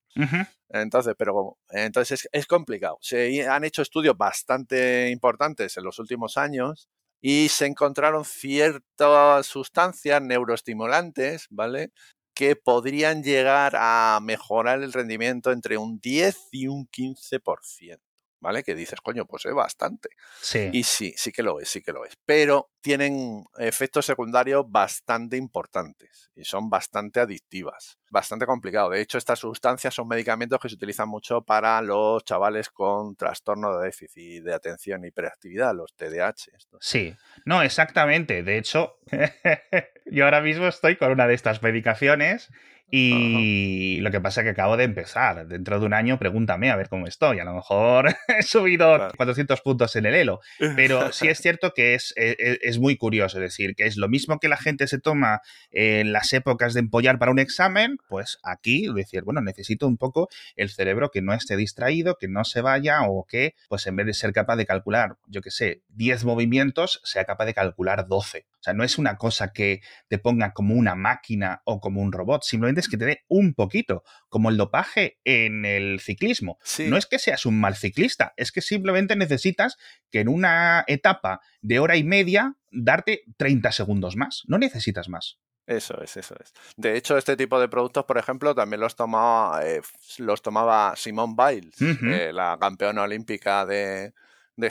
[0.68, 2.98] Entonces, pero entonces es, complicado.
[3.00, 6.88] Se han hecho estudios bastante importantes en los últimos años
[7.20, 11.90] y se encontraron ciertas sustancias neuroestimulantes, ¿vale?
[12.34, 18.05] Que podrían llegar a mejorar el rendimiento entre un 10 y un 15%.
[18.40, 18.62] ¿Vale?
[18.62, 20.10] Que dices, coño, pues es bastante.
[20.40, 20.70] Sí.
[20.72, 22.16] Y sí, sí que lo es, sí que lo es.
[22.24, 27.98] Pero tienen efectos secundarios bastante importantes y son bastante adictivas.
[28.10, 28.90] Bastante complicado.
[28.90, 33.76] De hecho, estas sustancias son medicamentos que se utilizan mucho para los chavales con trastorno
[33.76, 36.52] de déficit de atención y hiperactividad, los TDAH.
[36.80, 37.14] Sí,
[37.44, 38.42] no, exactamente.
[38.42, 38.98] De hecho,
[40.06, 42.48] yo ahora mismo estoy con una de estas medicaciones
[42.90, 45.46] y lo que pasa es que acabo de empezar.
[45.48, 47.40] Dentro de un año, pregúntame a ver cómo estoy.
[47.40, 50.40] A lo mejor he subido 400 puntos en el elo.
[50.76, 53.38] Pero sí es cierto que es, e, e, es, muy curioso.
[53.38, 55.40] Es decir, que es lo mismo que la gente se toma
[55.72, 60.28] en las épocas de empollar para un examen, pues aquí decir, bueno, necesito un poco
[60.54, 64.06] el cerebro que no esté distraído, que no se vaya o que, pues en vez
[64.06, 68.46] de ser capaz de calcular, yo qué sé, 10 movimientos, sea capaz de calcular 12.
[68.48, 72.10] O sea, no es una cosa que te ponga como una máquina o como un
[72.10, 72.42] robot.
[72.42, 76.58] Simplemente es que te dé un poquito, como el dopaje en el ciclismo.
[76.86, 79.76] No es que seas un mal ciclista, es que simplemente necesitas
[80.10, 84.42] que en una etapa de hora y media darte 30 segundos más.
[84.46, 85.38] No necesitas más.
[85.66, 86.52] Eso es, eso es.
[86.76, 89.80] De hecho, este tipo de productos, por ejemplo, también los tomaba, eh,
[90.18, 94.12] los tomaba Simone Biles, eh, la campeona olímpica de,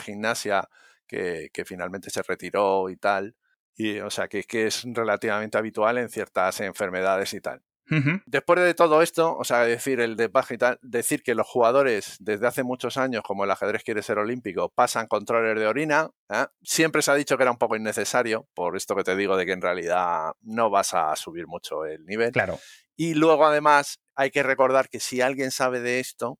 [0.00, 0.66] gimnasia,
[1.06, 3.36] que, que, finalmente se retiró y tal.
[3.76, 7.62] Y, o sea, que, que es relativamente habitual en ciertas enfermedades y tal.
[8.26, 12.16] Después de todo esto, o sea, decir el de y tal, decir que los jugadores
[12.20, 16.46] desde hace muchos años, como el ajedrez quiere ser olímpico, pasan controles de orina, ¿eh?
[16.62, 19.46] siempre se ha dicho que era un poco innecesario, por esto que te digo de
[19.46, 22.32] que en realidad no vas a subir mucho el nivel.
[22.32, 22.58] Claro.
[22.96, 26.38] Y luego además hay que recordar que si alguien sabe de esto,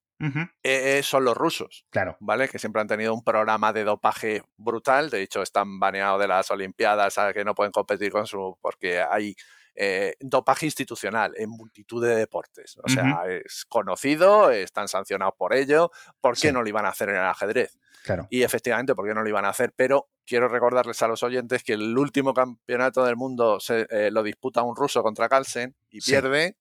[0.62, 1.84] eh, son los rusos.
[1.90, 2.16] Claro.
[2.20, 2.48] ¿Vale?
[2.48, 5.10] Que siempre han tenido un programa de dopaje brutal.
[5.10, 8.56] De hecho, están baneados de las Olimpiadas, que no pueden competir con su.
[8.62, 9.36] porque hay
[9.76, 12.78] eh, dopaje institucional en multitud de deportes.
[12.82, 15.90] O sea, es conocido, están sancionados por ello.
[16.20, 17.78] ¿Por qué no lo iban a hacer en el ajedrez?
[18.02, 18.26] Claro.
[18.30, 19.72] Y efectivamente, ¿por qué no lo iban a hacer?
[19.76, 24.22] Pero quiero recordarles a los oyentes que el último campeonato del mundo se, eh, lo
[24.22, 26.56] disputa un ruso contra Carlsen y pierde.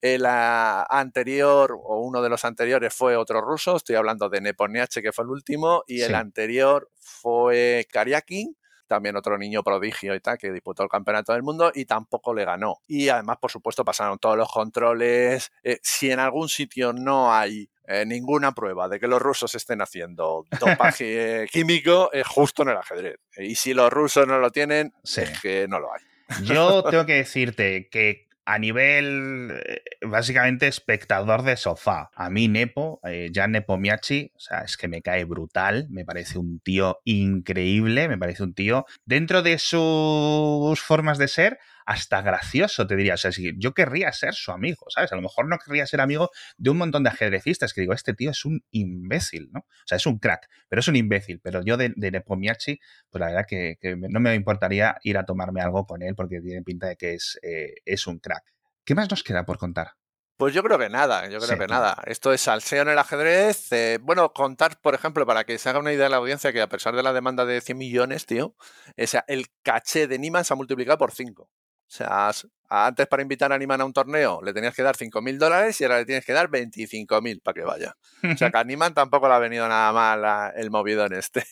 [0.00, 3.76] El anterior, o uno de los anteriores, fue otro ruso.
[3.76, 5.82] Estoy hablando de Neponiache, que fue el último.
[5.86, 8.56] Y el anterior fue Kariakin
[8.90, 12.44] también otro niño prodigio y tal, que disputó el campeonato del mundo y tampoco le
[12.44, 12.80] ganó.
[12.88, 15.52] Y además, por supuesto, pasaron todos los controles.
[15.62, 19.80] Eh, si en algún sitio no hay eh, ninguna prueba de que los rusos estén
[19.80, 23.20] haciendo dopaje químico, es justo en el ajedrez.
[23.36, 26.02] Y si los rusos no lo tienen, es que no lo hay.
[26.42, 32.10] Yo tengo que decirte que a nivel eh, básicamente espectador de sofá.
[32.16, 36.36] A mí Nepo, eh, Jan Nepomiachi, o sea, es que me cae brutal, me parece
[36.36, 41.58] un tío increíble, me parece un tío dentro de sus formas de ser
[41.90, 43.14] hasta gracioso, te diría.
[43.14, 45.10] O sea, si yo querría ser su amigo, ¿sabes?
[45.10, 48.14] A lo mejor no querría ser amigo de un montón de ajedrecistas que digo, este
[48.14, 49.58] tío es un imbécil, ¿no?
[49.60, 51.40] O sea, es un crack, pero es un imbécil.
[51.42, 52.78] Pero yo de, de Nepomiachi,
[53.10, 53.76] pues la verdad que,
[54.08, 57.40] no me importaría ir a tomarme algo con él porque tiene pinta de que es,
[57.42, 58.44] eh, es un crack.
[58.84, 59.94] ¿Qué más nos queda por contar?
[60.36, 62.00] Pues yo creo que nada, yo creo que nada.
[62.06, 63.72] Esto es salseo en el ajedrez.
[63.72, 66.62] Eh, bueno, contar, por ejemplo, para que se haga una idea de la audiencia, que
[66.62, 68.54] a pesar de la demanda de 100 millones, tío,
[68.96, 71.50] o sea, el caché de Niman se ha multiplicado por 5.
[71.90, 72.30] O sea,
[72.68, 75.84] antes para invitar a Animan a un torneo le tenías que dar 5.000 dólares y
[75.84, 77.96] ahora le tienes que dar 25.000 para que vaya.
[78.22, 81.42] O sea que a Animan tampoco le ha venido nada mal el movido en este.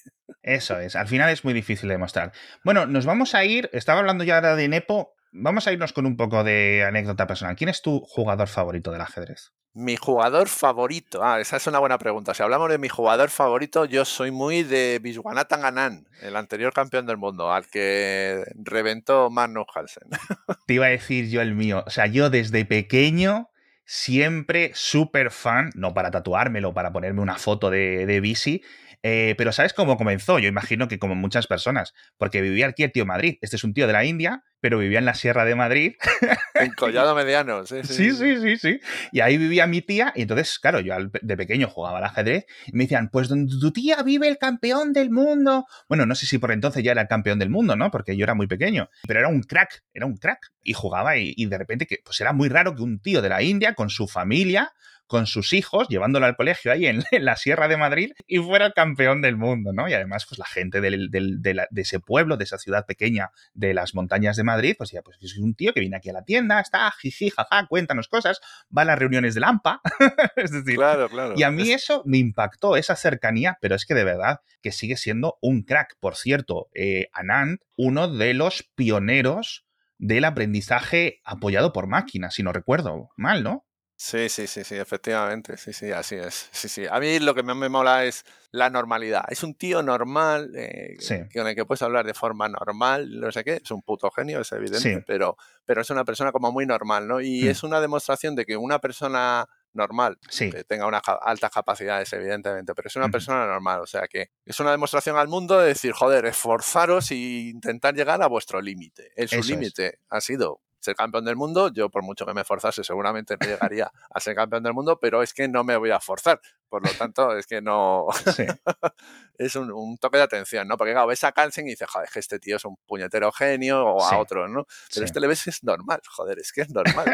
[0.42, 2.32] Eso es, al final es muy difícil de demostrar.
[2.62, 6.06] Bueno, nos vamos a ir, estaba hablando ya ahora de Nepo, vamos a irnos con
[6.06, 7.56] un poco de anécdota personal.
[7.56, 9.52] ¿Quién es tu jugador favorito del ajedrez?
[9.74, 11.22] Mi jugador favorito.
[11.22, 12.34] Ah, esa es una buena pregunta.
[12.34, 17.06] Si hablamos de mi jugador favorito, yo soy muy de Viswanathan Anand, el anterior campeón
[17.06, 20.08] del mundo, al que reventó Magnus Carlsen.
[20.66, 21.84] Te iba a decir yo el mío.
[21.86, 23.50] O sea, yo desde pequeño
[23.84, 28.62] siempre súper fan, no para tatuármelo, para ponerme una foto de, de bici,
[29.02, 30.38] eh, pero ¿sabes cómo comenzó?
[30.38, 33.38] Yo imagino que como muchas personas, porque vivía aquí el tío Madrid.
[33.40, 35.94] Este es un tío de la India pero vivía en la Sierra de Madrid.
[36.54, 38.10] En Collado Mediano, sí sí.
[38.10, 38.80] sí, sí, sí,
[39.12, 40.92] Y ahí vivía mi tía, y entonces, claro, yo
[41.22, 44.92] de pequeño jugaba al ajedrez, y me decían, pues donde tu tía vive el campeón
[44.92, 45.66] del mundo.
[45.88, 47.92] Bueno, no sé si por entonces ya era el campeón del mundo, ¿no?
[47.92, 50.52] Porque yo era muy pequeño, pero era un crack, era un crack.
[50.64, 53.28] Y jugaba, y, y de repente, que pues era muy raro que un tío de
[53.28, 54.72] la India, con su familia,
[55.08, 58.72] con sus hijos, llevándolo al colegio ahí en, la Sierra de Madrid y fuera el
[58.74, 59.88] campeón del mundo, ¿no?
[59.88, 64.36] Y además, pues la gente de, ese pueblo, de esa ciudad pequeña de las montañas
[64.36, 66.90] de Madrid, pues ya, pues es un tío que viene aquí a la tienda, está
[66.92, 68.40] jiji, jaja, cuéntanos cosas,
[68.76, 69.80] va a las reuniones de Lampa,
[70.36, 71.34] es decir, claro, claro.
[71.36, 74.96] y a mí eso me impactó, esa cercanía, pero es que de verdad que sigue
[74.96, 75.96] siendo un crack.
[76.00, 79.66] Por cierto, eh, Anand, uno de los pioneros
[79.98, 83.64] del aprendizaje apoyado por máquinas, si no recuerdo mal, ¿no?
[84.00, 86.48] Sí, sí, sí, sí, efectivamente, sí, sí, así es.
[86.52, 86.86] Sí, sí.
[86.88, 89.24] A mí lo que más me mola es la normalidad.
[89.28, 90.96] Es un tío normal, eh,
[91.34, 94.42] con el que puedes hablar de forma normal, no sé qué, es un puto genio,
[94.42, 97.20] es evidente, pero, pero es una persona como muy normal, ¿no?
[97.20, 97.48] Y mm.
[97.48, 102.86] es una demostración de que una persona normal, que tenga unas altas capacidades, evidentemente, pero
[102.86, 106.24] es una persona normal, o sea que es una demostración al mundo de decir, joder,
[106.24, 109.10] esforzaros e intentar llegar a vuestro límite.
[109.26, 111.72] Su límite ha sido ser campeón del mundo.
[111.72, 115.22] Yo, por mucho que me forzase, seguramente no llegaría a ser campeón del mundo, pero
[115.22, 116.40] es que no me voy a forzar.
[116.68, 118.06] Por lo tanto, es que no.
[119.38, 120.76] es un, toque de atención, ¿no?
[120.76, 123.84] Porque, claro, ves a Carlsen y dices, joder, que este tío es un puñetero genio
[123.84, 124.66] o a otro, ¿no?
[124.92, 127.06] Pero este le ves es normal, joder, es que es normal.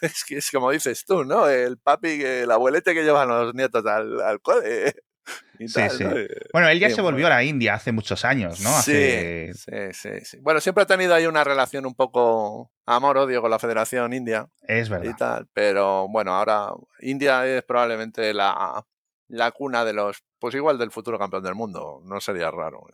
[0.00, 1.48] es que es como dices tú, ¿no?
[1.48, 4.94] El papi, el abuelete que llevan los nietos al, al cole
[5.58, 6.04] sí, sí.
[6.52, 8.70] Bueno, él ya se volvió a la India hace muchos años, ¿no?
[8.82, 13.58] Sí, sí, sí, Bueno, siempre ha tenido ahí una relación un poco amor-odio con la
[13.58, 14.48] Federación India.
[14.66, 15.10] Es verdad.
[15.10, 16.70] Y tal, pero bueno, ahora
[17.00, 18.84] India es probablemente la,
[19.28, 22.86] la cuna de los, pues igual del futuro campeón del mundo, no sería raro.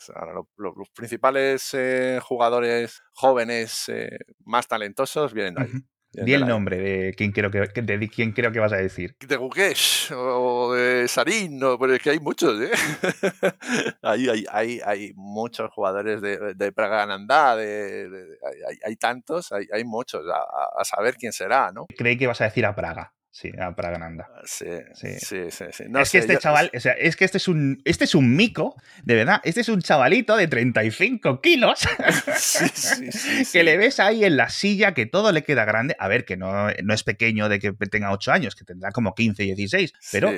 [0.57, 5.71] los, principales eh, jugadores jóvenes eh, más talentosos vienen de ahí.
[6.13, 9.15] Di el nombre de quién creo que, de quién creo que vas a decir.
[9.21, 12.71] De Gukesh o de Sarin, no, pero es que hay muchos, ¿eh?
[14.03, 18.09] hay, hay, hay, hay, muchos jugadores de, de Pragananda, de,
[18.69, 21.87] hay, hay, tantos, hay, hay muchos, a, a, saber quién será, ¿no?
[21.97, 23.13] Creí que vas a decir a Praga.
[23.33, 24.29] Sí, a Pragananda.
[24.35, 25.37] Ah, sí, sí, sí.
[25.51, 28.35] sí, es que este chaval, o sea, es que este es un, este es un
[28.35, 28.75] mico,
[29.05, 31.79] de verdad, este es un chavalito de 35 kilos
[33.53, 35.95] que le ves ahí en la silla, que todo le queda grande.
[36.01, 39.15] A ver, que no, no es pequeño de que tenga 8 años, que tendrá como
[39.15, 40.33] 15, 16, pero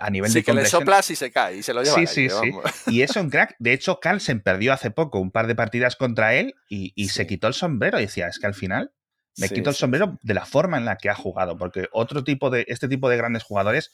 [0.00, 1.96] a nivel de que le soplas y se cae y se lo lleva.
[1.96, 2.50] Sí, sí, sí.
[2.86, 3.56] Y es un crack.
[3.58, 7.26] De hecho, Carlsen perdió hace poco un par de partidas contra él y, y se
[7.26, 8.92] quitó el sombrero y decía, es que al final
[9.38, 12.50] me quito el sombrero de la forma en la que ha jugado, porque otro tipo
[12.50, 13.90] de, este tipo de grandes jugadores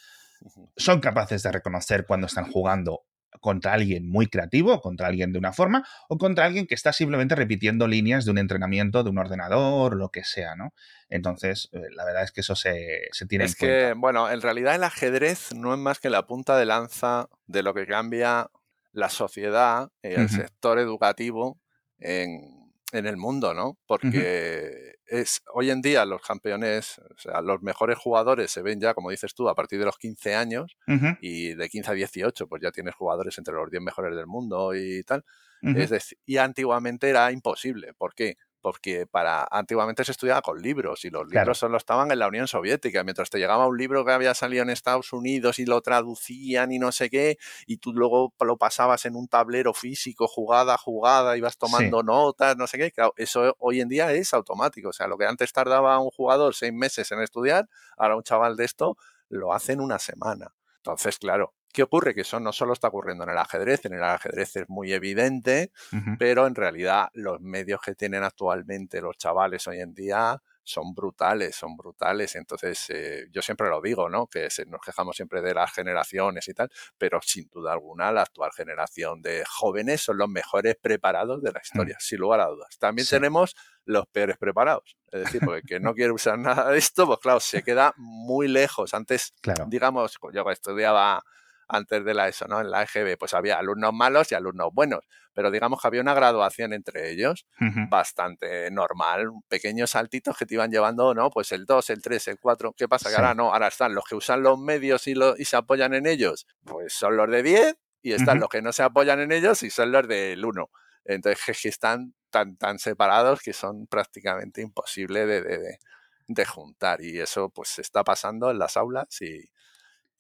[0.77, 3.05] son capaces de reconocer cuando están jugando
[3.41, 7.35] contra alguien muy creativo, contra alguien de una forma, o contra alguien que está simplemente
[7.35, 10.73] repitiendo líneas de un entrenamiento, de un ordenador, lo que sea, ¿no?
[11.09, 13.79] Entonces, eh, la verdad es que eso se, tiene es en cuenta.
[13.79, 17.29] Es que, bueno, en realidad el ajedrez no es más que la punta de lanza
[17.47, 18.51] de lo que cambia
[18.93, 21.61] la sociedad, el sector educativo
[21.99, 23.79] en, en, el mundo, ¿no?
[23.87, 28.95] Porque es hoy en día los campeones, o sea, los mejores jugadores se ven ya,
[28.95, 30.77] como dices tú, a partir de los 15 años
[31.21, 34.75] y de 15 a 18, pues ya tienes jugadores entre los 10 mejores del mundo
[34.75, 35.25] y tal.
[35.63, 37.95] es decir, y antiguamente era imposible.
[37.95, 38.37] ¿Por qué?
[38.61, 42.49] Porque para antiguamente se estudiaba con libros y los libros solo estaban en la Unión
[42.49, 43.05] Soviética.
[43.05, 46.79] Mientras te llegaba un libro que había salido en Estados Unidos y lo traducían y
[46.79, 51.37] no sé qué, y tú luego lo pasabas en un tablero físico, jugada a jugada,
[51.37, 52.93] ibas tomando notas, no sé qué.
[53.17, 54.89] eso hoy en día es automático.
[54.91, 58.57] O sea, lo que antes tardaba un jugador seis meses en estudiar, ahora un chaval
[58.57, 58.97] de esto
[59.29, 60.55] lo hace en una semana.
[60.79, 62.15] Entonces, claro, ¿Qué ocurre?
[62.15, 65.71] Que eso no solo está ocurriendo en el ajedrez, en el ajedrez es muy evidente,
[66.19, 71.57] pero en realidad los medios que tienen actualmente los chavales hoy en día son brutales,
[71.57, 72.37] son brutales.
[72.37, 74.27] Entonces, eh, yo siempre lo digo, ¿no?
[74.27, 78.51] Que nos quejamos siempre de las generaciones y tal, pero sin duda alguna la actual
[78.53, 81.65] generación de jóvenes son los mejores preparados de la mm.
[81.65, 82.79] historia, sin lugar a dudas.
[82.79, 83.57] También tenemos
[83.87, 84.99] los peores preparados.
[85.11, 88.47] Es decir, porque que no quiere usar nada de esto, pues claro, se queda muy
[88.47, 88.93] lejos.
[88.93, 89.35] Antes,
[89.69, 91.25] digamos, yo estudiaba
[91.69, 92.61] antes de la ESO, ¿no?
[92.61, 95.05] En la EGB, pues había alumnos malos y alumnos buenos,
[95.35, 97.47] pero digamos que había una graduación entre ellos
[97.91, 101.31] bastante normal, pequeños saltitos que te iban llevando, ¿no?
[101.31, 103.11] Pues el 2, el 3, el 4, ¿qué pasa?
[103.11, 106.07] Que ahora no, ahora están los que usan los medios y, y se apoyan en
[106.07, 109.63] ellos, pues son los de 10 y están los que no se apoyan en ellos
[109.63, 110.71] y son los del 1.
[111.05, 115.79] Entonces, que están tan, tan separados que son prácticamente imposibles de, de,
[116.27, 119.51] de, juntar y eso pues está pasando en las aulas y,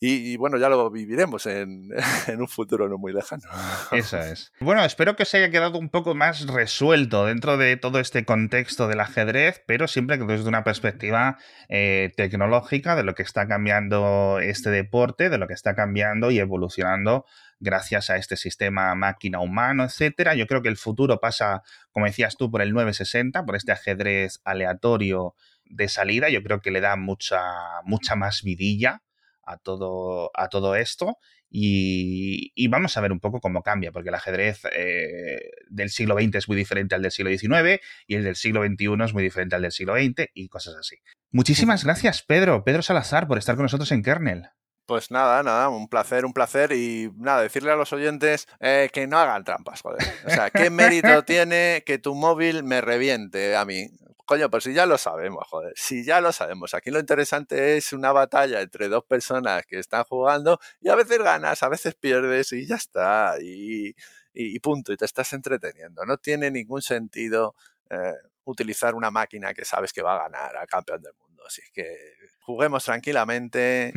[0.01, 1.91] y, bueno, ya lo viviremos en,
[2.29, 3.43] en, un futuro no muy lejano.
[3.93, 4.53] Eso es.
[4.61, 8.87] Bueno, espero que os haya quedado un poco más resuelto dentro de todo este contexto
[8.87, 11.39] del ajedrez, pero siempre que desde una perspectiva
[11.69, 16.39] eh, tecnológica de lo que está cambiando este deporte, de lo que está cambiando y
[16.39, 17.25] evolucionando
[17.59, 20.37] gracias a este sistema máquina-humano, etcétera.
[20.37, 24.41] Yo creo que el futuro pasa, como decías tú, por el 960, por este ajedrez
[24.45, 25.35] aleatorio
[25.65, 26.29] de salida.
[26.29, 27.43] Yo creo que le da mucha,
[27.83, 29.03] mucha más vidilla
[29.49, 31.19] a todo, a todo esto.
[31.51, 36.35] Y, vamos a ver un poco cómo cambia, porque el ajedrez eh, del siglo XX
[36.35, 39.57] es muy diferente al del siglo XIX y el del siglo XXI es muy diferente
[39.57, 40.97] al del siglo XX y cosas así.
[41.31, 44.51] Muchísimas gracias, Pedro, Pedro Salazar, por estar con nosotros en Kernel.
[44.85, 49.07] Pues nada, nada, un placer, un placer y nada, decirle a los oyentes eh, que
[49.07, 50.03] no hagan trampas, joder.
[50.27, 53.91] O sea, ¿qué mérito tiene que tu móvil me reviente a mí?
[54.29, 56.75] Coño, pues si ya lo sabemos, joder, si ya lo sabemos.
[56.75, 61.19] Aquí lo interesante es una batalla entre dos personas que están jugando y a veces
[61.21, 63.95] ganas, a veces pierdes y ya está, y,
[64.35, 66.05] y, punto, y te estás entreteniendo.
[66.05, 67.55] No tiene ningún sentido
[67.89, 68.13] eh,
[68.45, 71.45] utilizar una máquina que sabes que va a ganar al campeón del mundo.
[71.47, 71.97] Así es que
[72.41, 73.95] juguemos tranquilamente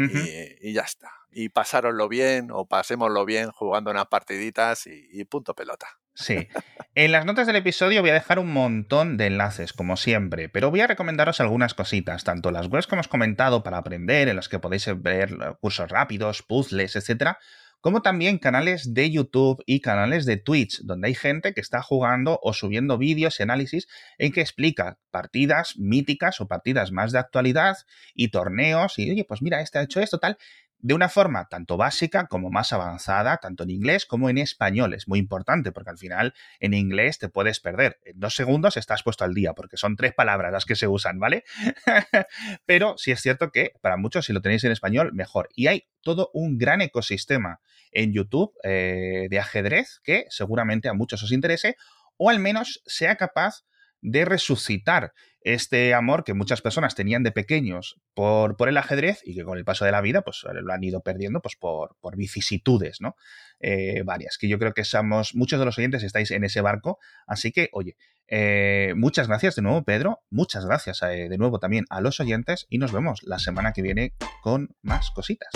[0.62, 1.12] y, ya está.
[1.30, 5.90] Y pasároslo bien o pasémoslo bien jugando unas partiditas y, punto pelota.
[6.14, 6.48] Sí.
[6.94, 10.70] En las notas del episodio voy a dejar un montón de enlaces, como siempre, pero
[10.70, 14.50] voy a recomendaros algunas cositas, tanto las webs que hemos comentado para aprender, en las
[14.50, 17.40] que podéis ver cursos rápidos, puzzles, etcétera,
[17.80, 22.40] como también canales de YouTube y canales de Twitch, donde hay gente que está jugando
[22.44, 23.88] o subiendo vídeos y análisis
[24.20, 27.78] en que explica partidas míticas o partidas más de actualidad
[28.14, 30.38] y torneos y, oye, pues mira, este ha hecho esto, tal,
[30.82, 34.94] de una forma tanto básica como más avanzada, tanto en inglés como en español.
[34.94, 38.00] Es muy importante porque al final en inglés te puedes perder.
[38.04, 41.20] En dos segundos estás puesto al día porque son tres palabras las que se usan,
[41.20, 41.44] ¿vale?
[42.66, 45.50] Pero sí es cierto que para muchos si lo tenéis en español, mejor.
[45.56, 47.60] Y hay todo un gran ecosistema
[47.92, 51.76] en YouTube eh, de ajedrez que seguramente a muchos os interese
[52.18, 53.66] o al menos sea capaz
[54.02, 59.36] de resucitar este amor que muchas personas tenían de pequeños por, por, el ajedrez y
[59.36, 62.16] que con el paso de la vida pues lo han ido perdiendo pues por, por
[62.16, 63.16] vicisitudes, ¿no?
[63.60, 67.00] Eh, varias, que yo creo que somos, muchos de los oyentes estáis en ese barco,
[67.28, 67.96] así que, oye,
[68.28, 72.78] eh, muchas gracias de nuevo, Pedro, muchas gracias de nuevo también a los oyentes y
[72.78, 75.52] nos vemos la semana que viene con más cositas.